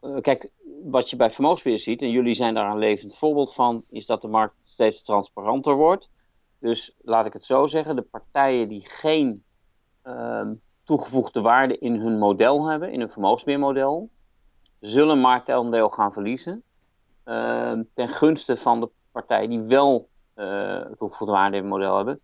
Uh, 0.02 0.20
kijk, 0.20 0.52
wat 0.84 1.10
je 1.10 1.16
bij 1.16 1.30
vermogensbeheer 1.30 1.78
ziet, 1.78 2.02
en 2.02 2.10
jullie 2.10 2.34
zijn 2.34 2.54
daar 2.54 2.70
een 2.70 2.78
levend 2.78 3.16
voorbeeld 3.16 3.54
van, 3.54 3.84
is 3.90 4.06
dat 4.06 4.20
de 4.20 4.28
markt 4.28 4.54
steeds 4.60 5.02
transparanter 5.02 5.74
wordt. 5.74 6.10
Dus 6.58 6.94
laat 7.00 7.26
ik 7.26 7.32
het 7.32 7.44
zo 7.44 7.66
zeggen, 7.66 7.96
de 7.96 8.02
partijen 8.02 8.68
die 8.68 8.88
geen 8.88 9.44
ehm, 10.02 10.54
toegevoegde 10.84 11.40
waarde 11.40 11.78
in 11.78 11.94
hun 11.94 12.18
model 12.18 12.68
hebben, 12.68 12.92
in 12.92 13.00
hun 13.00 13.10
vermogensbeheermodel, 13.10 14.10
zullen 14.80 15.18
marktaandeel 15.18 15.88
gaan 15.88 16.12
verliezen. 16.12 16.62
Ehm, 17.24 17.82
ten 17.94 18.08
gunste 18.08 18.56
van 18.56 18.80
de 18.80 18.90
partijen 19.12 19.50
die 19.50 19.60
wel 19.60 20.08
uh, 20.36 20.80
toegevoegde 20.80 21.34
waarde 21.34 21.56
in 21.56 21.62
het 21.62 21.72
model 21.72 21.96
hebben. 21.96 22.20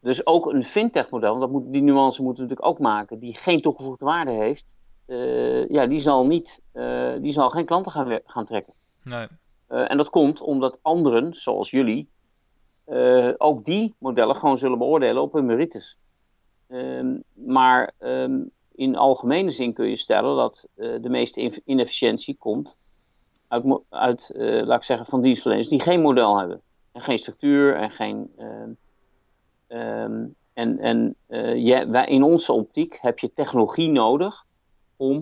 Dus 0.00 0.26
ook 0.26 0.52
een 0.52 0.64
fintech-model, 0.64 1.38
dat 1.38 1.50
moet, 1.50 1.72
die 1.72 1.82
nuance 1.82 2.22
moeten 2.22 2.44
we 2.44 2.50
natuurlijk 2.50 2.78
ook 2.78 2.86
maken, 2.86 3.18
die 3.18 3.34
geen 3.34 3.60
toegevoegde 3.60 4.04
waarde 4.04 4.30
heeft, 4.30 4.76
uh, 5.06 5.68
ja, 5.68 5.86
die 5.86 6.00
zal, 6.00 6.26
niet, 6.26 6.60
uh, 6.74 7.12
die 7.20 7.32
zal 7.32 7.50
geen 7.50 7.64
klanten 7.64 7.92
gaan, 7.92 8.20
gaan 8.24 8.44
trekken. 8.44 8.72
Nee. 9.02 9.26
en 9.68 9.96
dat 9.96 10.10
komt 10.10 10.40
omdat 10.40 10.78
anderen, 10.82 11.32
zoals 11.32 11.70
jullie, 11.70 12.08
ook 13.38 13.64
die 13.64 13.94
modellen 13.98 14.36
gewoon 14.36 14.58
zullen 14.58 14.78
beoordelen 14.78 15.22
op 15.22 15.32
hun 15.32 15.46
merites. 15.46 15.98
Um, 16.68 17.22
maar 17.32 17.92
um, 18.00 18.50
in 18.74 18.96
algemene 18.96 19.50
zin 19.50 19.72
kun 19.72 19.88
je 19.88 19.96
stellen 19.96 20.36
dat 20.36 20.66
de 20.74 21.08
meeste 21.08 21.62
inefficiëntie 21.64 22.36
komt 22.38 22.78
uit, 23.48 23.64
uit 23.88 24.30
laat 24.34 24.78
ik 24.78 24.84
zeggen, 24.84 25.06
van 25.06 25.20
dienstverleners 25.20 25.68
die 25.68 25.80
geen 25.80 26.00
model 26.00 26.38
hebben. 26.38 26.60
En 26.92 27.00
geen 27.00 27.18
structuur 27.18 27.76
en 27.76 27.90
geen. 27.90 28.30
Um, 29.68 30.36
en 30.52 30.78
en 30.78 31.16
je, 31.64 31.86
wij, 31.88 32.06
in 32.06 32.22
onze 32.22 32.52
optiek 32.52 32.98
heb 33.00 33.18
je 33.18 33.32
technologie 33.32 33.90
nodig 33.90 34.44
om 34.96 35.16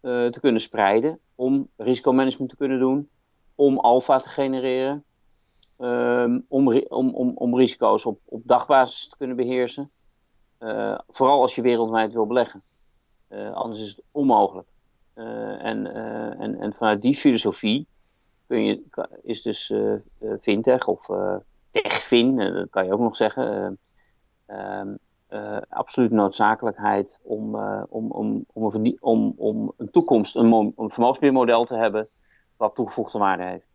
uh, 0.00 0.26
te 0.26 0.40
kunnen 0.40 0.60
spreiden, 0.60 1.18
om 1.34 1.68
risicomanagement 1.76 2.50
te 2.50 2.56
kunnen 2.56 2.78
doen, 2.78 3.08
om 3.54 3.78
alfa 3.78 4.18
te 4.18 4.28
genereren, 4.28 5.04
um, 5.78 6.44
om, 6.48 6.82
om, 6.88 7.14
om, 7.14 7.32
om 7.34 7.56
risico's 7.56 8.04
op, 8.04 8.20
op 8.24 8.42
dagbasis 8.44 9.08
te 9.08 9.16
kunnen 9.16 9.36
beheersen. 9.36 9.90
vooral 11.08 11.40
als 11.40 11.54
je 11.54 11.62
wereldwijd 11.62 12.12
wil 12.12 12.26
beleggen. 12.26 12.62
anders 13.52 13.82
is 13.82 13.88
het 13.88 14.02
onmogelijk. 14.10 14.68
Eh, 15.14 15.64
en, 15.64 15.94
eh, 15.94 16.40
en, 16.40 16.60
en 16.60 16.74
vanuit 16.74 17.02
die 17.02 17.14
filosofie 17.14 17.86
kun 18.46 18.64
je, 18.64 18.82
is 19.22 19.42
dus 19.42 19.72
fintech 20.40 20.86
of 20.86 21.06
techfin, 21.70 22.36
dat 22.36 22.70
kan 22.70 22.84
je 22.84 22.92
ook 22.92 23.00
nog 23.00 23.16
zeggen, 23.16 23.78
ehm, 25.34 25.62
absoluut 25.68 26.10
noodzakelijkheid 26.10 27.20
om, 27.22 27.56
om, 27.88 28.10
om, 28.10 28.44
om, 28.52 28.74
een, 28.74 28.96
om, 29.00 29.34
om 29.36 29.72
een 29.76 29.90
toekomst, 29.90 30.36
een, 30.36 30.52
een 30.52 30.90
vermogensbeheermodel 30.90 31.64
te 31.64 31.76
hebben 31.76 32.08
wat 32.56 32.74
toegevoegde 32.74 33.18
waarde 33.18 33.44
heeft. 33.44 33.70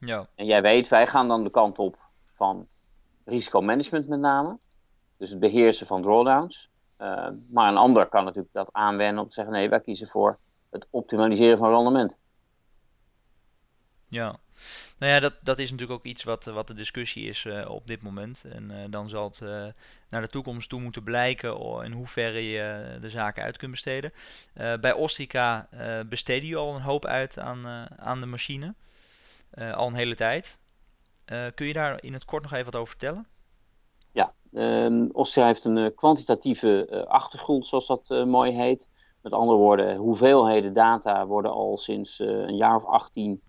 Ja. 0.00 0.28
En 0.34 0.46
jij 0.46 0.62
weet, 0.62 0.88
wij 0.88 1.06
gaan 1.06 1.28
dan 1.28 1.44
de 1.44 1.50
kant 1.50 1.78
op 1.78 1.98
van 2.34 2.66
risicomanagement 3.24 4.08
met 4.08 4.20
name. 4.20 4.58
Dus 5.16 5.30
het 5.30 5.38
beheersen 5.38 5.86
van 5.86 6.02
drawdowns. 6.02 6.70
Uh, 6.98 7.28
maar 7.48 7.70
een 7.70 7.76
ander 7.76 8.06
kan 8.06 8.24
natuurlijk 8.24 8.52
dat 8.52 8.68
aanwenden 8.72 9.22
om 9.22 9.28
te 9.28 9.34
zeggen: 9.34 9.54
nee, 9.54 9.68
wij 9.68 9.80
kiezen 9.80 10.08
voor 10.08 10.38
het 10.70 10.86
optimaliseren 10.90 11.58
van 11.58 11.70
rendement. 11.70 12.18
Ja, 14.08 14.38
nou 14.98 15.12
ja, 15.12 15.20
dat, 15.20 15.32
dat 15.42 15.58
is 15.58 15.70
natuurlijk 15.70 15.98
ook 15.98 16.06
iets 16.06 16.24
wat, 16.24 16.44
wat 16.44 16.66
de 16.66 16.74
discussie 16.74 17.28
is 17.28 17.44
uh, 17.44 17.70
op 17.70 17.86
dit 17.86 18.02
moment. 18.02 18.44
En 18.48 18.70
uh, 18.70 18.76
dan 18.90 19.08
zal 19.08 19.24
het 19.24 19.40
naar 20.08 20.20
de 20.20 20.28
toekomst 20.28 20.68
toe 20.68 20.80
moeten 20.80 21.02
blijken 21.02 21.82
in 21.84 21.92
hoeverre 21.92 22.48
je 22.48 22.98
de 23.00 23.10
zaken 23.10 23.42
uit 23.42 23.56
kunt 23.56 23.70
besteden. 23.70 24.12
bij 24.80 24.92
Ostrica 24.92 25.68
besteden 26.08 26.48
je 26.48 26.56
al 26.56 26.74
een 26.74 26.82
hoop 26.82 27.04
uit 27.04 27.38
aan, 27.38 27.88
aan 27.98 28.20
de 28.20 28.26
machine, 28.26 28.74
al 29.54 29.86
een 29.86 29.94
hele 29.94 30.14
tijd. 30.14 30.58
kun 31.54 31.66
je 31.66 31.72
daar 31.72 32.02
in 32.02 32.12
het 32.12 32.24
kort 32.24 32.42
nog 32.42 32.52
even 32.52 32.64
wat 32.64 32.76
over 32.76 32.88
vertellen? 32.88 33.26
Ja, 34.12 34.32
um, 34.52 35.10
heeft 35.32 35.64
een 35.64 35.94
kwantitatieve 35.94 37.04
achtergrond, 37.08 37.66
zoals 37.66 37.86
dat 37.86 38.08
mooi 38.26 38.52
heet. 38.52 38.88
Met 39.22 39.32
andere 39.32 39.58
woorden, 39.58 39.96
hoeveelheden 39.96 40.72
data 40.72 41.26
worden 41.26 41.50
al 41.50 41.76
sinds 41.76 42.18
een 42.18 42.56
jaar 42.56 42.76
of 42.76 42.84
18 42.84 43.42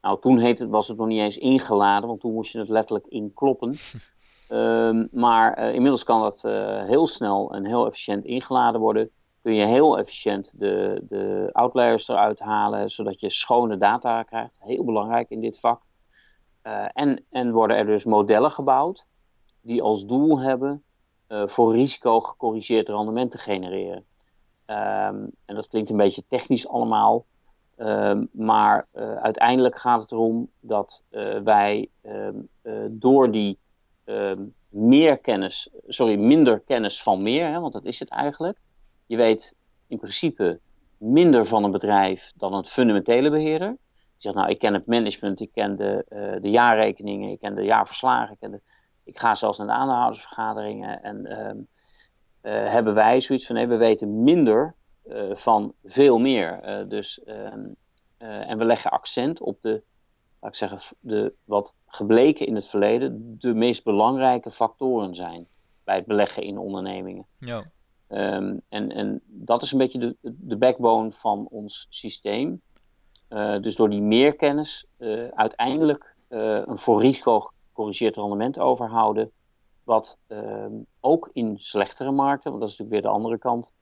nou, 0.00 0.20
toen 0.20 0.38
heet 0.38 0.58
het, 0.58 0.68
was 0.68 0.88
het 0.88 0.96
nog 0.96 1.06
niet 1.06 1.20
eens 1.20 1.38
ingeladen, 1.38 2.08
want 2.08 2.20
toen 2.20 2.32
moest 2.32 2.52
je 2.52 2.58
het 2.58 2.68
letterlijk 2.68 3.06
inkloppen. 3.06 3.76
Ehm, 4.48 5.06
maar 5.10 5.58
inmiddels 5.58 6.04
kan 6.04 6.20
dat 6.20 6.42
heel 6.86 7.06
snel 7.06 7.52
en 7.54 7.66
heel 7.66 7.86
efficiënt 7.86 8.24
ingeladen 8.24 8.80
worden. 8.80 9.10
Kun 9.42 9.54
je 9.54 9.66
heel 9.66 9.98
efficiënt 9.98 10.58
de, 10.58 11.02
de 11.08 11.48
outliers 11.52 12.08
eruit 12.08 12.38
halen, 12.38 12.90
zodat 12.90 13.20
je 13.20 13.30
schone 13.30 13.78
data 13.78 14.22
krijgt. 14.22 14.52
Heel 14.58 14.84
belangrijk 14.84 15.30
in 15.30 15.40
dit 15.40 15.60
vak. 15.60 15.82
en, 16.92 17.24
en 17.30 17.52
worden 17.52 17.76
er 17.76 17.86
dus 17.86 18.04
modellen 18.04 18.50
gebouwd 18.50 19.06
die 19.60 19.82
als 19.82 20.06
doel 20.06 20.40
hebben 20.40 20.82
voor 21.28 21.72
risico 21.72 22.20
gecorrigeerd 22.20 22.88
rendement 22.88 23.30
te 23.30 23.38
genereren. 23.38 24.04
Ehm, 24.68 25.26
en 25.44 25.54
dat 25.54 25.68
klinkt 25.68 25.90
een 25.90 25.96
beetje 25.96 26.24
technisch 26.28 26.68
allemaal. 26.68 27.24
Ehm, 27.78 28.24
maar 28.32 28.86
uh, 28.94 29.14
uiteindelijk 29.14 29.78
gaat 29.78 30.00
het 30.00 30.12
erom 30.12 30.50
dat 30.60 31.02
uh, 31.10 31.38
wij 31.38 31.88
um, 32.02 32.48
uh, 32.62 32.72
door 32.90 33.30
die 33.30 33.58
meer 34.68 35.18
kennis, 35.18 35.70
sorry, 35.86 36.18
minder 36.18 36.60
kennis 36.60 37.02
van 37.02 37.22
meer, 37.22 37.46
hè, 37.46 37.60
want 37.60 37.72
dat 37.72 37.84
is 37.84 37.98
het 37.98 38.10
eigenlijk. 38.10 38.58
Je 39.06 39.16
weet 39.16 39.54
in 39.86 39.98
principe 39.98 40.60
minder 40.96 41.46
van 41.46 41.64
een 41.64 41.70
bedrijf 41.70 42.32
dan 42.34 42.54
een 42.54 42.64
fundamentele 42.64 43.30
beheerder. 43.30 43.68
Je 43.92 44.14
zegt, 44.16 44.34
nou, 44.34 44.48
ik 44.48 44.58
ken 44.58 44.74
het 44.74 44.86
management, 44.86 45.40
ik 45.40 45.52
ken 45.52 45.76
de, 45.76 46.04
de 46.40 46.50
jaarrekeningen, 46.50 47.30
ik 47.30 47.40
ken 47.40 47.54
de 47.54 47.64
jaarverslagen, 47.64 48.36
ik, 48.40 48.60
ik 49.04 49.18
ga 49.18 49.34
zelfs 49.34 49.58
naar 49.58 49.66
de 49.66 49.72
aandeelhoudersvergaderingen 49.72 51.02
en 51.02 51.68
hebben 52.70 52.94
wij 52.94 53.20
zoiets 53.20 53.46
van 53.46 53.54
nee, 53.54 53.66
we 53.66 53.76
weten 53.76 54.22
minder 54.22 54.74
van 55.32 55.74
veel 55.84 56.18
meer. 56.18 56.80
Uh, 56.80 56.88
dus, 56.88 57.24
ehm, 57.24 57.66
en 58.18 58.58
we 58.58 58.64
leggen 58.64 58.90
accent 58.90 59.40
op 59.40 59.62
de, 59.62 59.82
laat 60.40 60.50
ik 60.50 60.56
zeggen, 60.56 60.96
de, 61.00 61.34
wat 61.44 61.74
gebleken 61.86 62.46
in 62.46 62.54
het 62.54 62.66
verleden 62.66 63.36
de 63.38 63.54
meest 63.54 63.84
belangrijke 63.84 64.50
factoren 64.50 65.14
zijn 65.14 65.46
bij 65.84 65.96
het 65.96 66.06
beleggen 66.06 66.42
in 66.42 66.58
ondernemingen. 66.58 67.26
Ja. 67.38 67.64
Um, 68.08 68.60
en, 68.68 68.92
en 68.92 69.20
dat 69.26 69.62
is 69.62 69.72
een 69.72 69.78
beetje 69.78 69.98
de, 69.98 70.16
de 70.20 70.56
backbone 70.56 71.12
van 71.12 71.46
ons 71.50 71.86
systeem. 71.90 72.60
dus 73.60 73.76
door 73.76 73.90
die 73.90 74.00
meerkennis 74.00 74.86
uiteindelijk 75.34 76.16
een 76.28 76.78
voor 76.78 77.00
risico 77.00 77.50
gecorrigeerd 77.78 78.16
rendement 78.16 78.58
overhouden 78.58 79.30
wat 79.88 80.18
ehm, 80.26 80.72
ook 81.00 81.30
in 81.32 81.58
slechtere 81.58 82.10
markten, 82.10 82.50
want 82.50 82.62
dat 82.62 82.70
is 82.70 82.78
natuurlijk 82.78 83.02
weer 83.04 83.12
de 83.12 83.18
andere 83.18 83.38
kant, 83.38 83.72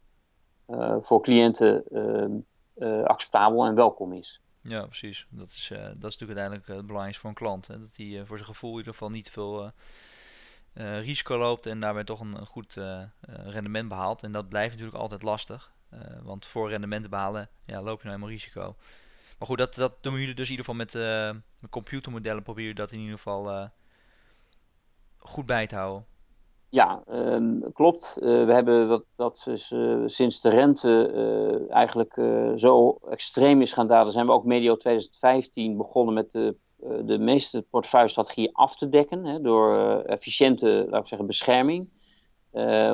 voor 1.02 1.22
cliënten 1.22 1.84
ehm, 1.88 2.32
eh, 2.74 3.02
acceptabel 3.02 3.64
en 3.64 3.74
welkom 3.74 4.12
is. 4.12 4.40
Ja, 4.60 4.86
precies. 4.86 5.26
Dat 5.30 5.48
is, 5.48 5.70
uh, 5.72 5.78
dat 5.78 5.86
is 5.88 6.18
natuurlijk 6.18 6.38
uiteindelijk 6.38 6.66
het 6.66 6.86
belangrijkste 6.86 7.20
voor 7.20 7.30
een 7.30 7.36
klant. 7.36 7.66
Hè? 7.66 7.80
Dat 7.80 7.96
hij 7.96 8.22
voor 8.24 8.36
zijn 8.36 8.48
gevoel 8.48 8.70
in 8.70 8.76
ieder 8.76 8.92
geval 8.92 9.10
niet 9.10 9.30
veel 9.30 9.70
risico 10.74 11.38
loopt 11.38 11.66
en 11.66 11.80
daarbij 11.80 12.04
toch 12.04 12.20
een, 12.20 12.46
goed 12.46 12.76
rendement 13.26 13.88
behaalt. 13.88 14.22
En 14.22 14.32
dat 14.32 14.48
blijft 14.48 14.72
natuurlijk 14.72 15.02
altijd 15.02 15.22
lastig. 15.22 15.72
want 16.22 16.46
voor 16.46 16.68
rendement 16.68 17.10
behalen 17.10 17.48
ja, 17.64 17.82
loop 17.82 18.02
je 18.02 18.08
nou 18.08 18.16
helemaal 18.16 18.28
risico. 18.28 18.76
Maar 19.38 19.48
goed, 19.48 19.58
dat, 19.58 19.74
dat 19.74 20.02
doen 20.02 20.18
jullie 20.18 20.34
dus 20.34 20.50
in 20.50 20.56
ieder 20.56 20.64
geval 20.64 20.80
met, 20.84 20.92
met 21.60 21.70
computermodellen. 21.70 22.42
Probeer 22.42 22.66
je 22.66 22.74
dat 22.74 22.92
in 22.92 22.98
ieder 22.98 23.16
geval 23.16 23.70
goed 25.18 25.46
bij 25.46 25.66
te 25.66 25.74
houden. 25.74 26.06
Ja, 26.76 27.02
um, 27.10 27.72
klopt. 27.72 28.18
Uh, 28.20 28.44
we 28.44 28.52
hebben 28.52 28.88
wat, 28.88 29.04
dat 29.14 29.42
dus, 29.44 29.70
uh, 29.70 30.02
sinds 30.06 30.40
de 30.40 30.48
rente 30.48 31.12
uh, 31.14 31.74
eigenlijk 31.74 32.14
zo 32.56 32.98
extreem 33.08 33.60
is 33.60 33.72
gaan 33.72 33.86
dalen, 33.86 34.12
zijn 34.12 34.26
we 34.26 34.32
ook 34.32 34.44
medio 34.44 34.76
2015 34.76 35.76
begonnen 35.76 36.14
met 36.14 36.30
de, 36.30 36.56
de 37.04 37.18
meeste 37.18 37.62
portefeuillestrategieën 37.70 38.52
af 38.52 38.76
te 38.76 38.88
dekken 38.88 39.24
hè, 39.24 39.40
door 39.40 39.76
efficiënte, 40.02 40.86
laat 40.90 41.00
ik 41.00 41.06
zeggen, 41.06 41.26
bescherming. 41.26 41.90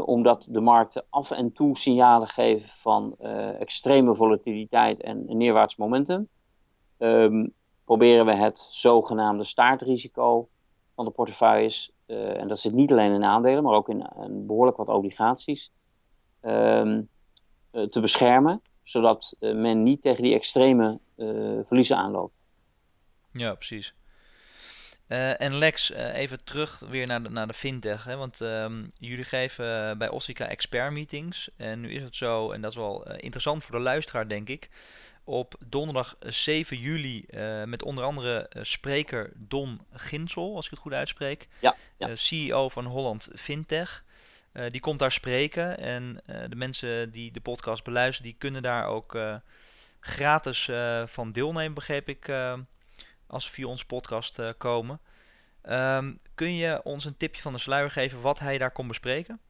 omdat 0.04 0.46
de 0.50 0.60
markten 0.60 1.04
af 1.10 1.30
en 1.30 1.52
toe 1.52 1.76
signalen 1.76 2.28
geven 2.28 2.68
van 2.68 3.16
extreme 3.58 4.14
volatiliteit 4.14 5.00
en, 5.00 5.24
neerwaarts 5.26 5.76
momentum. 5.76 6.28
Um, 6.98 7.54
proberen 7.84 8.26
we 8.26 8.34
het 8.34 8.68
zogenaamde 8.70 9.44
staartrisico 9.44 10.48
van 10.94 11.04
de 11.04 11.10
portefeuilles 11.10 11.91
uh, 12.12 12.40
en 12.40 12.48
dat 12.48 12.60
zit 12.60 12.72
niet 12.72 12.92
alleen 12.92 13.12
in 13.12 13.24
aandelen, 13.24 13.62
maar 13.62 13.74
ook 13.74 13.88
in, 13.88 14.10
in 14.24 14.46
behoorlijk 14.46 14.76
wat 14.76 14.88
obligaties, 14.88 15.72
um, 16.42 17.08
uh, 17.72 17.84
te 17.84 18.00
beschermen, 18.00 18.62
zodat 18.82 19.36
uh, 19.40 19.54
men 19.54 19.82
niet 19.82 20.02
tegen 20.02 20.22
die 20.22 20.34
extreme 20.34 21.00
verliezen 21.66 21.96
aanloopt. 21.96 22.34
Ja, 23.32 23.54
precies. 23.54 23.94
en 25.06 25.54
Lex, 25.54 25.90
even 25.92 26.44
terug 26.44 26.78
weer 26.78 27.06
naar 27.06 27.22
de, 27.22 27.28
naar 27.28 27.46
de 27.46 27.52
fintech. 27.54 28.04
Hè? 28.04 28.16
Want 28.16 28.40
um, 28.40 28.90
jullie 28.98 29.24
geven 29.24 29.98
bij 29.98 30.08
Ossica 30.08 30.46
expert 30.46 30.92
meetings. 30.92 31.50
En 31.56 31.80
nu 31.80 31.90
is 31.90 32.02
het 32.02 32.16
zo, 32.16 32.50
en 32.50 32.60
dat 32.60 32.70
is 32.70 32.76
wel 32.76 33.16
interessant 33.16 33.64
voor 33.64 33.76
de 33.76 33.82
luisteraar, 33.82 34.28
denk 34.28 34.48
ik 34.48 34.70
op 35.24 35.54
donderdag 35.66 36.16
7 36.20 36.76
juli 36.76 37.24
uh, 37.30 37.64
met 37.64 37.82
onder 37.82 38.04
andere 38.04 38.50
uh, 38.56 38.62
spreker 38.62 39.30
Don 39.34 39.80
Ginsel, 39.92 40.56
als 40.56 40.64
ik 40.64 40.70
het 40.70 40.80
goed 40.80 40.92
uitspreek. 40.92 41.48
Ja, 41.60 41.76
ja. 41.96 42.08
Uh, 42.08 42.16
CEO 42.16 42.68
van 42.68 42.84
Holland 42.84 43.28
Fintech. 43.34 44.04
die 44.70 44.80
komt 44.80 44.98
daar 44.98 45.12
spreken 45.12 45.78
en 45.78 46.22
de 46.48 46.56
mensen 46.56 47.10
die 47.10 47.32
de 47.32 47.40
podcast 47.40 47.84
beluisteren, 47.84 48.30
die 48.30 48.38
kunnen 48.38 48.62
daar 48.62 48.86
ook 48.86 49.18
gratis 50.00 50.70
van 51.04 51.32
deelnemen, 51.32 51.74
begreep 51.74 52.08
ik, 52.08 52.28
als 53.26 53.44
ze 53.44 53.52
via 53.52 53.66
onze 53.66 53.86
podcast 53.86 54.56
komen. 54.58 55.00
Um, 55.68 56.18
kun 56.34 56.54
je 56.54 56.80
ons 56.82 57.04
een 57.04 57.16
tipje 57.16 57.42
van 57.42 57.52
de 57.52 57.58
sluier 57.58 57.90
geven 57.90 58.20
wat 58.20 58.38
hij 58.38 58.58
daar 58.58 58.70
kon 58.70 58.88
bespreken? 58.88 59.40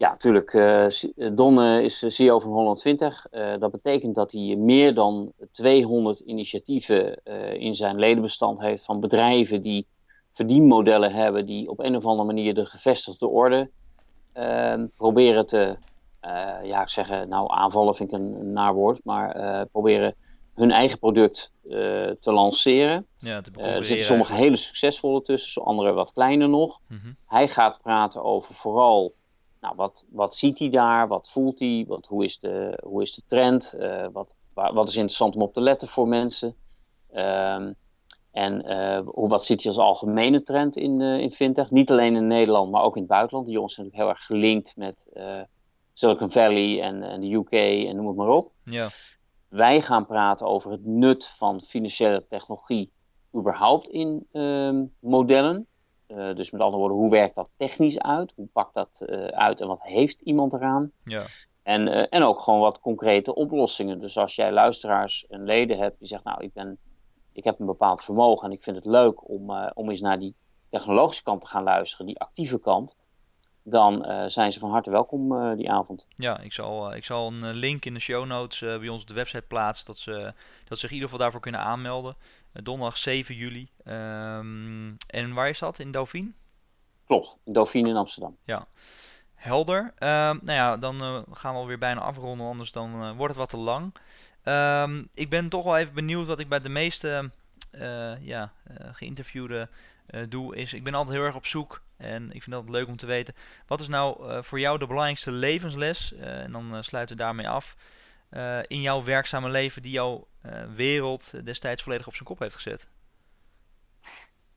Ja, 0.00 0.08
natuurlijk. 0.08 0.52
Uh, 0.52 0.86
Don 1.32 1.62
is 1.62 2.04
CEO 2.06 2.38
van 2.38 2.52
Holland 2.52 2.78
20. 2.78 3.26
Uh, 3.32 3.58
dat 3.58 3.70
betekent 3.70 4.14
dat 4.14 4.32
hij 4.32 4.56
meer 4.58 4.94
dan 4.94 5.32
200 5.52 6.20
initiatieven 6.20 7.24
in 7.58 7.74
zijn 7.74 7.98
ledenbestand 7.98 8.60
heeft 8.60 8.84
van 8.84 9.00
bedrijven 9.00 9.62
die 9.62 9.86
verdienmodellen 10.32 11.12
hebben 11.12 11.46
die 11.46 11.68
op 11.68 11.78
een 11.78 11.96
of 11.96 12.04
andere 12.04 12.26
manier 12.26 12.54
de 12.54 12.66
gevestigde 12.66 13.28
orde 13.28 13.70
ehm, 14.32 14.86
proberen 14.96 15.46
te, 15.46 15.76
ja, 16.62 16.82
ik 16.82 16.88
zeg, 16.88 17.26
nou 17.26 17.52
aanvallen 17.52 17.94
vind 17.94 18.12
ik 18.12 18.18
een, 18.18 18.34
een 18.40 18.52
naar 18.52 18.74
woord, 18.74 19.04
maar 19.04 19.66
proberen 19.66 20.14
hun 20.54 20.70
eigen 20.70 20.98
product 20.98 21.52
te 22.20 22.32
lanceren. 22.32 23.06
Ja, 23.16 23.40
te 23.40 23.50
er 23.56 23.84
zitten 23.84 24.06
sommige 24.06 24.34
hele 24.34 24.56
succesvolle 24.56 25.22
tussen, 25.22 25.62
andere 25.62 25.92
wat 25.92 26.12
kleiner 26.12 26.48
nog. 26.48 26.80
Mm 26.86 26.98
-hmm. 27.02 27.16
Hij 27.26 27.48
gaat 27.48 27.78
praten 27.82 28.22
over 28.22 28.54
vooral 28.54 29.14
nou, 29.60 29.74
wat, 29.76 30.04
wat 30.08 30.36
ziet 30.36 30.58
hij 30.58 30.70
daar? 30.70 31.08
Wat 31.08 31.30
voelt 31.30 31.58
hij? 31.58 31.84
Wat, 31.88 32.06
hoe, 32.06 32.24
is 32.24 32.38
de, 32.38 32.78
hoe 32.84 33.02
is 33.02 33.14
de 33.14 33.22
trend? 33.26 33.74
Uh, 33.76 34.06
wat, 34.12 34.34
wat 34.54 34.88
is 34.88 34.94
interessant 34.94 35.34
om 35.34 35.42
op 35.42 35.54
te 35.54 35.60
letten 35.60 35.88
voor 35.88 36.08
mensen? 36.08 36.54
Um, 37.14 37.74
en 38.30 38.70
uh, 38.70 39.00
hoe, 39.04 39.28
wat 39.28 39.44
ziet 39.44 39.62
hij 39.62 39.72
als 39.72 39.80
algemene 39.80 40.42
trend 40.42 40.76
in, 40.76 41.00
uh, 41.00 41.18
in 41.18 41.32
fintech? 41.32 41.70
Niet 41.70 41.90
alleen 41.90 42.16
in 42.16 42.26
Nederland, 42.26 42.70
maar 42.70 42.82
ook 42.82 42.94
in 42.94 43.02
het 43.02 43.10
buitenland. 43.10 43.46
Die 43.46 43.54
jongens 43.54 43.74
zijn 43.74 43.86
natuurlijk 43.86 44.10
heel 44.10 44.18
erg 44.18 44.26
gelinkt 44.26 44.76
met 44.76 45.06
Silicon 45.94 46.30
Valley 46.30 46.82
en, 46.82 47.02
en, 47.02 47.20
de 47.20 47.32
UK 47.32 47.50
en 47.88 47.96
noem 47.96 48.06
het 48.06 48.16
maar 48.16 48.28
op. 48.28 48.50
Ja. 48.62 48.90
Wij 49.48 49.82
gaan 49.82 50.06
praten 50.06 50.46
over 50.46 50.70
het 50.70 50.84
nut 50.84 51.26
van 51.26 51.62
financiële 51.62 52.26
technologie 52.28 52.92
überhaupt 53.36 53.88
in 53.88 54.26
um, 54.32 54.92
modellen. 55.00 55.66
Uh, 56.10 56.34
dus 56.34 56.50
met 56.50 56.60
andere 56.60 56.78
woorden, 56.78 56.98
hoe 56.98 57.10
werkt 57.10 57.34
dat 57.34 57.48
technisch 57.56 57.98
uit? 57.98 58.32
Hoe 58.36 58.48
pakt 58.52 58.74
dat 58.74 58.88
uh, 59.00 59.24
uit 59.24 59.60
en 59.60 59.66
wat 59.66 59.82
heeft 59.82 60.20
iemand 60.20 60.52
eraan? 60.52 60.90
Ja. 61.04 61.22
En, 61.62 61.86
uh, 61.86 62.06
en 62.10 62.22
ook 62.22 62.40
gewoon 62.40 62.60
wat 62.60 62.80
concrete 62.80 63.34
oplossingen. 63.34 64.00
Dus 64.00 64.16
als 64.16 64.34
jij 64.34 64.52
luisteraars 64.52 65.26
en 65.26 65.44
leden 65.44 65.78
hebt 65.78 65.98
die 65.98 66.08
zeggen, 66.08 66.30
nou, 66.30 66.44
ik, 66.44 66.52
ben, 66.52 66.78
ik 67.32 67.44
heb 67.44 67.60
een 67.60 67.66
bepaald 67.66 68.04
vermogen 68.04 68.46
en 68.46 68.52
ik 68.52 68.62
vind 68.62 68.76
het 68.76 68.84
leuk 68.84 69.28
om, 69.28 69.70
om 69.74 69.90
eens 69.90 70.00
naar 70.00 70.18
die 70.18 70.34
technologische 70.70 71.22
kant 71.22 71.40
te 71.40 71.46
gaan 71.46 71.62
luisteren, 71.62 72.06
die 72.06 72.20
actieve 72.20 72.60
kant, 72.60 72.96
dan 73.62 74.04
zijn 74.30 74.52
ze 74.52 74.58
van 74.58 74.70
harte 74.70 74.90
welkom 74.90 75.56
die 75.56 75.70
avond. 75.70 76.06
Ja, 76.16 76.40
ik 76.40 76.52
zal, 76.52 76.94
ik 76.94 77.04
zal 77.04 77.26
een 77.26 77.54
link 77.54 77.84
in 77.84 77.94
de 77.94 78.00
show 78.00 78.26
notes 78.26 78.60
bij 78.60 78.88
ons 78.88 79.02
op 79.02 79.08
de 79.08 79.14
website 79.14 79.42
plaatsen, 79.42 79.86
dat 79.86 79.98
ze, 79.98 80.12
dat 80.64 80.78
ze 80.78 80.80
zich 80.80 80.88
in 80.88 80.94
ieder 80.94 81.08
geval 81.08 81.18
daarvoor 81.18 81.40
kunnen 81.40 81.60
aanmelden. 81.60 82.16
Eh, 82.52 82.62
donderdag 82.62 82.98
7 82.98 83.34
juli. 83.34 83.68
Um, 83.84 84.96
en 85.06 85.32
waar 85.34 85.48
is 85.48 85.58
dat? 85.58 85.78
In 85.78 85.90
Dauphine? 85.90 86.30
Klopt, 87.06 87.36
in 87.44 87.52
Dauphine 87.52 87.88
in 87.88 87.96
Amsterdam. 87.96 88.36
Ja. 88.44 88.66
Helder. 89.34 89.80
Um, 89.80 90.40
nou 90.42 90.52
ja, 90.52 90.76
dan 90.76 91.02
uh, 91.02 91.20
gaan 91.32 91.52
we 91.52 91.60
alweer 91.60 91.78
bijna 91.78 92.00
afronden, 92.00 92.46
anders 92.46 92.72
dan 92.72 93.02
uh, 93.02 93.16
wordt 93.16 93.34
het 93.34 93.36
wat 93.36 93.48
te 93.48 93.56
lang. 93.56 93.94
Um, 94.44 95.08
ik 95.14 95.28
ben 95.28 95.48
toch 95.48 95.64
wel 95.64 95.78
even 95.78 95.94
benieuwd 95.94 96.26
wat 96.26 96.38
ik 96.38 96.48
bij 96.48 96.60
de 96.60 96.68
meeste 96.68 97.30
uh, 97.72 98.26
ja, 98.26 98.52
geïnterviewden 98.92 99.70
doe. 100.28 100.56
Is, 100.56 100.72
ik 100.72 100.84
ben 100.84 100.94
altijd 100.94 101.16
heel 101.16 101.24
erg 101.24 101.34
op 101.34 101.46
zoek 101.46 101.82
en 101.96 102.32
ik 102.32 102.42
vind 102.42 102.56
dat 102.56 102.68
leuk 102.68 102.86
om 102.88 102.96
te 102.96 103.06
weten. 103.06 103.34
Wat 103.66 103.80
is 103.80 103.88
nou 103.88 104.42
voor 104.42 104.60
jou 104.60 104.78
de 104.78 104.86
belangrijkste 104.86 105.30
levensles? 105.30 106.14
en 106.14 106.52
dan 106.52 106.84
sluiten 106.84 107.16
we 107.16 107.22
daarmee 107.22 107.48
af. 107.48 107.76
in 108.66 108.80
jouw 108.80 109.04
werkzame 109.04 109.48
leven 109.48 109.82
die 109.82 109.90
jou 109.90 110.24
wereld 110.76 111.44
destijds 111.44 111.82
volledig 111.82 112.06
op 112.06 112.14
zijn 112.14 112.28
kop 112.28 112.38
heeft 112.38 112.54
gezet? 112.54 112.88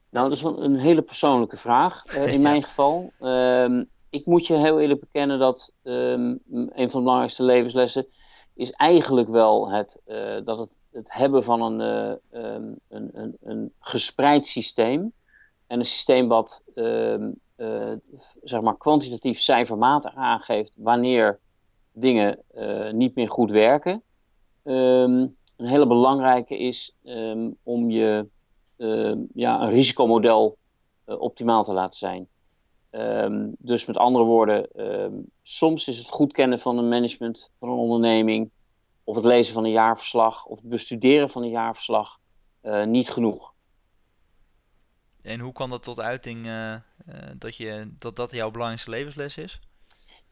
Nou, 0.09 0.29
dat 0.29 0.37
is 0.37 0.43
een 0.43 0.79
hele 0.79 1.01
persoonlijke 1.01 1.57
vraag 1.57 2.05
in 2.35 2.41
mijn 2.41 2.63
geval. 2.63 3.13
Ehm, 3.19 3.83
ik 4.09 4.25
moet 4.25 4.47
je 4.47 4.53
heel 4.53 4.79
eerlijk 4.79 4.99
bekennen 4.99 5.39
dat 5.39 5.73
um, 5.83 6.39
een 6.45 6.89
van 6.89 6.99
de 6.99 6.99
belangrijkste 6.99 7.43
levenslessen 7.43 8.07
is 8.53 8.71
eigenlijk 8.71 9.29
wel 9.29 9.71
het, 9.71 10.01
dat 10.45 10.57
het, 10.57 10.69
het 10.91 11.13
hebben 11.13 11.43
van 11.43 11.61
een, 11.61 11.79
um, 12.31 12.79
een, 12.89 13.09
een, 13.13 13.37
een 13.41 13.73
gespreid 13.79 14.45
systeem. 14.45 15.13
En 15.67 15.79
een 15.79 15.85
systeem 15.85 16.27
wat 16.27 16.63
zeg 18.43 18.61
maar 18.61 18.77
kwantitatief 18.77 19.39
cijfermatig 19.39 20.15
aangeeft 20.15 20.73
wanneer 20.77 21.39
dingen 21.91 22.39
niet 22.91 23.15
meer 23.15 23.29
goed 23.29 23.51
werken. 23.51 24.03
Um, 24.63 25.35
een 25.63 25.69
hele 25.69 25.87
belangrijke 25.87 26.57
is 26.57 26.95
ehm, 27.03 27.49
om 27.63 27.89
je 27.89 28.27
ehm, 28.77 29.19
ja, 29.33 29.61
een 29.61 29.69
risicomodel 29.69 30.57
uh, 31.05 31.21
optimaal 31.21 31.63
te 31.63 31.73
laten 31.73 31.97
zijn. 31.97 32.27
Ehm, 32.89 33.49
dus 33.57 33.85
met 33.85 33.97
andere 33.97 34.25
woorden, 34.25 34.67
soms 35.41 35.87
is 35.87 35.97
het 35.97 36.09
goed 36.09 36.31
kennen 36.31 36.59
van 36.59 36.77
een 36.77 36.89
management, 36.89 37.49
van 37.59 37.69
een 37.69 37.77
onderneming, 37.77 38.51
of 39.03 39.15
het 39.15 39.25
lezen 39.25 39.53
van 39.53 39.63
een 39.63 39.71
jaarverslag, 39.71 40.45
of 40.45 40.59
het 40.59 40.69
bestuderen 40.69 41.29
van 41.29 41.43
een 41.43 41.49
jaarverslag 41.49 42.19
uh, 42.63 42.83
niet 42.85 43.09
genoeg. 43.09 43.53
En 45.21 45.39
hoe 45.39 45.53
kan 45.53 45.69
dat 45.69 45.83
tot 45.83 45.99
uiting 45.99 46.45
uh, 46.45 46.75
dat, 47.37 47.55
je, 47.55 47.93
dat 47.99 48.15
dat 48.15 48.31
jouw 48.31 48.51
belangrijkste 48.51 48.89
levensles 48.89 49.37
is? 49.37 49.59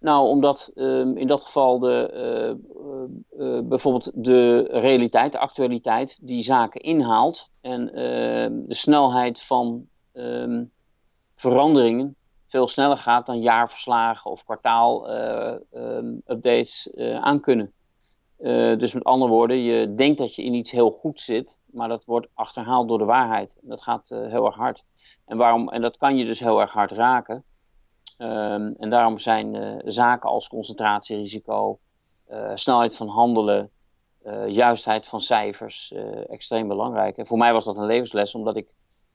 Nou, 0.02 0.28
omdat 0.28 0.72
um, 0.76 1.18
in 1.18 1.28
dat 1.28 1.44
geval 1.44 1.80
de, 1.80 2.12
uh, 2.14 2.52
uh, 3.40 3.60
bijvoorbeeld 3.64 4.12
de 4.14 4.62
realiteit, 4.62 5.32
de 5.32 5.40
actualiteit, 5.40 6.20
die 6.22 6.44
zaken 6.44 6.82
inhaalt. 6.82 7.50
En 7.62 7.88
uh, 7.88 7.94
de 8.52 8.76
snelheid 8.76 9.42
van 9.42 9.88
um, 10.14 10.72
veranderingen 11.36 12.16
veel 12.48 12.68
sneller 12.68 12.98
gaat 12.98 13.26
dan 13.26 13.42
jaarverslagen 13.42 14.32
of 14.32 14.44
kwartaal-updates 14.44 16.94
ehm, 16.94 17.18
aan 17.18 17.40
kunnen. 17.40 17.74
dus 18.78 18.94
met 18.94 19.04
andere 19.04 19.32
woorden, 19.32 19.58
je 19.58 19.96
denkt 19.96 20.18
dat 20.18 20.36
je 20.36 20.44
in 20.44 20.54
iets 20.54 20.72
heel 20.72 20.92
goed 20.92 21.20
zit, 21.20 21.58
maar 21.66 21.88
dat 21.88 22.06
wordt 22.06 22.28
achterhaald 22.34 22.88
door 22.88 22.98
de 22.98 23.06
waarheid. 23.06 23.58
Dat 23.62 23.82
gaat 23.82 24.10
heel 24.10 24.46
erg 24.46 24.56
hard. 24.56 24.84
En, 25.26 25.38
waarom, 25.38 25.70
en 25.70 25.82
dat 25.82 25.98
kan 25.98 26.18
je 26.18 26.26
dus 26.26 26.40
heel 26.40 26.62
erg 26.62 26.74
hard 26.74 26.92
raken. 26.92 27.44
Um, 28.22 28.76
en 28.80 28.90
daarom 28.90 29.20
zijn 29.20 29.56
uh, 29.56 29.76
zaken 29.86 30.30
als 30.30 30.48
concentratierisico, 30.48 31.80
uh, 32.32 32.52
snelheid 32.54 32.96
van 32.96 33.08
handelen, 33.08 33.70
uh, 34.26 34.48
juistheid 34.48 35.08
van 35.08 35.22
cijfers 35.22 35.94
extreem 36.30 36.68
belangrijk. 36.68 37.18
En 37.18 37.28
voor 37.28 37.38
mij 37.38 37.54
was 37.54 37.66
dat 37.66 37.78
een 37.78 37.86
levensles, 37.86 38.36
omdat 38.36 38.56
ik 38.56 38.68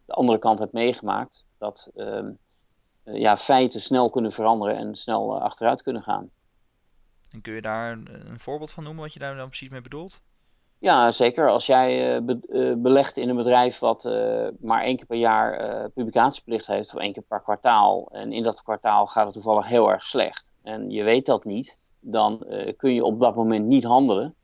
de 0.05 0.13
andere 0.13 0.39
kant 0.39 0.59
heb 0.59 0.73
meegemaakt. 0.73 1.45
Dat 1.59 1.91
um, 1.95 2.39
ja, 3.03 3.37
feiten 3.37 3.81
snel 3.81 4.11
kunnen 4.11 4.33
veranderen 4.33 4.77
en 4.77 4.95
snel 4.95 5.41
achteruit 5.41 5.83
kunnen 5.83 6.03
gaan. 6.03 6.31
En 7.31 7.41
kun 7.41 7.55
je 7.55 7.63
daar 7.63 7.93
een, 7.93 8.09
een 8.31 8.41
voorbeeld 8.41 8.71
van 8.71 8.85
noemen 8.85 9.03
wat 9.03 9.13
je 9.13 9.19
daar 9.19 9.37
dan 9.37 9.49
precies 9.49 9.69
mee 9.69 9.81
bedoelt? 9.81 10.21
Ja, 10.87 11.11
zeker. 11.11 11.51
Als 11.51 11.67
jij 11.67 12.21
uh, 12.21 12.75
belegt 12.77 13.17
in 13.17 13.29
een 13.29 13.37
bedrijf 13.37 13.79
wat 13.79 14.05
uh, 14.05 14.49
maar 14.61 14.83
één 14.83 14.97
keer 14.97 15.07
per 15.07 15.17
jaar 15.17 15.91
publicatieplicht 15.91 16.67
heeft, 16.67 16.95
of 16.95 17.01
één 17.01 17.13
keer 17.13 17.23
per 17.29 17.41
kwartaal, 17.41 18.09
en 18.13 18.33
in 18.33 18.43
dat 18.43 18.63
kwartaal 18.63 19.07
gaat 19.07 19.25
het 19.25 19.35
toevallig 19.35 19.67
heel 19.67 19.91
erg 19.91 20.07
slecht, 20.07 20.55
en 20.63 20.91
je 20.91 21.03
weet 21.03 21.27
dat 21.27 21.45
niet, 21.45 21.79
dan 22.01 22.47
kun 22.77 22.95
je 22.95 23.05
op 23.05 23.21
dat 23.21 23.35
moment 23.35 23.67
niet 23.67 23.85
handelen. 23.85 24.35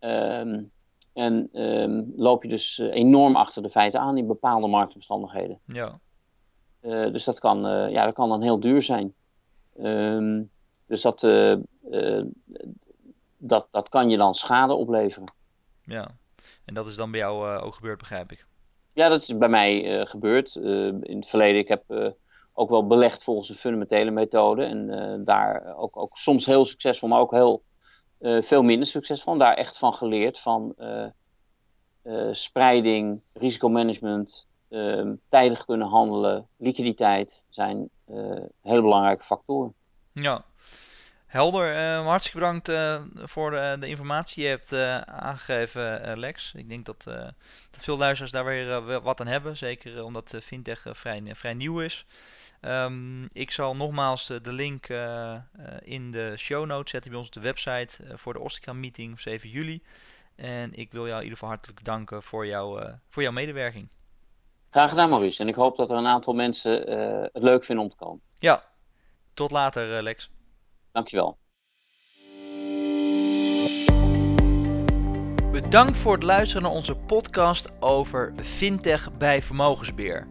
Um, 0.00 0.70
en 1.12 1.48
um, 1.52 2.12
loop 2.16 2.42
je 2.42 2.48
dus 2.48 2.78
enorm 2.78 3.36
achter 3.36 3.62
de 3.62 3.70
feiten 3.70 4.00
aan 4.00 4.16
in 4.16 4.26
bepaalde 4.26 4.66
marktomstandigheden. 4.66 5.58
Ja. 5.64 5.98
dus 6.80 7.24
dat 7.24 7.38
kan, 7.38 7.60
ja, 7.90 8.04
dat 8.04 8.14
kan 8.14 8.28
dan 8.28 8.42
heel 8.42 8.60
duur 8.60 8.82
zijn. 8.82 9.14
Um, 9.80 10.50
dus 10.86 11.02
dat, 11.02 11.20
dat, 13.38 13.68
dat 13.70 13.88
kan 13.88 14.10
je 14.10 14.16
dan 14.16 14.34
schade 14.34 14.74
opleveren. 14.74 15.36
Ja, 15.88 16.08
en 16.64 16.74
dat 16.74 16.86
is 16.86 16.96
dan 16.96 17.10
bij 17.10 17.20
jou 17.20 17.54
uh, 17.54 17.64
ook 17.64 17.74
gebeurd, 17.74 17.98
begrijp 17.98 18.32
ik. 18.32 18.46
Ja, 18.92 19.08
dat 19.08 19.22
is 19.22 19.36
bij 19.38 19.48
mij 19.48 19.98
uh, 20.00 20.06
gebeurd. 20.06 20.54
Uh, 20.54 20.86
in 20.86 21.16
het 21.16 21.26
verleden, 21.26 21.60
ik 21.60 21.68
heb 21.68 22.14
ook 22.52 22.68
wel 22.70 22.86
belegd 22.86 23.24
volgens 23.24 23.48
een 23.48 23.54
fundamentele 23.54 24.10
methode. 24.10 24.64
En 24.64 25.24
daar 25.24 25.76
ook, 25.76 25.96
ook 25.96 26.16
soms 26.16 26.46
heel 26.46 26.64
succesvol, 26.64 27.08
maar 27.08 27.20
ook 27.20 27.30
heel 27.30 27.62
veel 28.40 28.62
minder 28.62 28.86
succesvol. 28.86 29.32
En 29.32 29.38
daar 29.38 29.54
echt 29.54 29.78
van 29.78 29.94
geleerd 29.94 30.38
van 30.38 30.74
spreiding, 32.32 33.20
risicomanagement, 33.32 34.46
ehm, 34.68 35.14
tijdig 35.28 35.64
kunnen 35.64 35.88
handelen, 35.88 36.46
liquiditeit 36.56 37.44
zijn 37.48 37.88
hele 38.62 38.82
belangrijke 38.82 39.24
factoren. 39.24 39.74
Ja, 40.12 40.44
Helder, 41.28 41.76
uh, 41.76 42.06
hartstikke 42.06 42.38
bedankt 42.38 42.68
uh, 42.68 43.00
voor 43.14 43.50
de, 43.50 43.76
de, 43.80 43.88
informatie 43.88 44.42
je 44.42 44.48
hebt 44.48 44.72
uh, 44.72 45.00
aangegeven, 45.00 46.18
Lex. 46.18 46.52
Ik 46.54 46.68
denk 46.68 46.86
dat, 46.86 47.02
dat 47.70 47.82
veel 47.82 47.98
luisteraars 47.98 48.32
daar 48.32 48.44
weer 48.44 49.00
wat 49.00 49.20
aan 49.20 49.26
hebben, 49.26 49.56
zeker 49.56 50.04
omdat 50.04 50.36
fintech 50.42 50.84
vrij, 50.90 51.22
vrij 51.34 51.54
nieuw 51.54 51.80
is. 51.80 52.06
Um, 52.60 53.28
ik 53.32 53.50
zal 53.50 53.76
nogmaals 53.76 54.26
de 54.26 54.52
link 54.52 54.86
in 55.80 56.10
de 56.10 56.34
show 56.36 56.66
notes 56.66 56.90
zetten 56.90 57.10
bij 57.10 57.18
ons 57.18 57.28
op 57.28 57.34
de 57.34 57.40
website 57.40 57.96
voor 58.14 58.32
de 58.32 58.40
Ostica 58.40 58.72
meeting 58.72 59.12
op 59.12 59.20
7 59.20 59.48
juli. 59.48 59.82
En 60.36 60.74
ik 60.74 60.92
wil 60.92 61.06
jou 61.06 61.16
in 61.16 61.22
ieder 61.22 61.38
geval 61.38 61.48
hartelijk 61.48 61.84
danken 61.84 62.22
voor, 62.22 62.46
jou, 62.46 62.92
voor 63.08 63.22
jouw 63.22 63.32
medewerking. 63.32 63.88
Graag 64.70 64.88
gedaan, 64.88 65.10
Maurice. 65.10 65.42
En 65.42 65.48
ik 65.48 65.54
hoop 65.54 65.76
dat 65.76 65.90
er 65.90 65.96
een 65.96 66.06
aantal 66.06 66.34
mensen 66.34 66.72
het 67.32 67.42
leuk 67.42 67.64
vinden 67.64 67.84
om 67.84 67.90
te 67.90 67.96
komen. 67.96 68.20
Ja, 68.38 68.62
tot 69.34 69.50
later, 69.50 70.02
Lex. 70.02 70.30
Dankjewel. 70.92 71.38
Bedankt 75.52 75.98
voor 75.98 76.12
het 76.12 76.22
luisteren 76.22 76.62
naar 76.62 76.72
onze 76.72 76.94
podcast 76.94 77.80
over 77.80 78.32
fintech 78.42 79.16
bij 79.16 79.42
vermogensbeheer. 79.42 80.26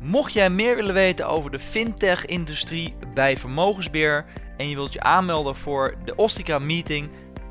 Mocht 0.00 0.32
jij 0.32 0.50
meer 0.50 0.76
willen 0.76 0.94
weten 0.94 1.28
over 1.28 1.50
de 1.50 1.58
fintech-industrie 1.58 2.94
bij 3.14 3.36
vermogensbeheer 3.36 4.24
en 4.56 4.68
je 4.68 4.74
wilt 4.74 4.92
je 4.92 5.00
aanmelden 5.00 5.54
voor 5.54 5.94
de 6.04 6.14
Ostica 6.14 6.58
Meeting 6.58 7.10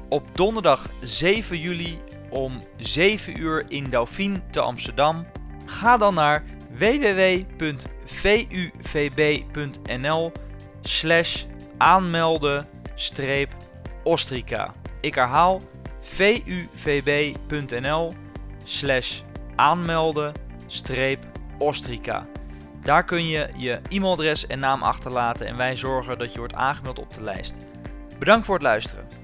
op 0.10 0.38
donderdag 0.38 0.90
7 1.02 1.60
juli 1.60 2.00
om 2.30 2.62
7 2.78 3.40
uur 3.40 3.66
in 3.68 3.90
Dauphine 3.90 4.42
te 4.52 4.60
Amsterdam, 4.60 5.26
ga 5.66 5.98
dan 5.98 6.14
naar 6.14 6.44
www.vuvb.nl 6.78 7.72
slash 11.78 11.78
aanmelden-ostrika. 11.78 14.74
Ik 15.02 15.16
herhaal 15.16 15.62
vuvb.nl 16.74 18.14
slash 18.64 19.22
aanmelden-ostrika. 19.56 22.26
Daar 22.82 23.04
kun 23.04 23.28
je 23.28 23.50
je 23.58 23.80
e-mailadres 23.90 24.48
en 24.48 24.60
naam 24.60 24.84
achterlaten 24.84 25.48
en 25.48 25.58
wij 25.58 25.76
zorgen 25.76 26.18
dat 26.18 26.34
je 26.34 26.40
wordt 26.40 26.54
aangemeld 26.54 27.00
op 27.00 27.14
de 27.14 27.24
lijst. 27.24 27.56
Bedankt 28.20 28.46
voor 28.46 28.56
het 28.56 28.64
luisteren. 28.64 29.15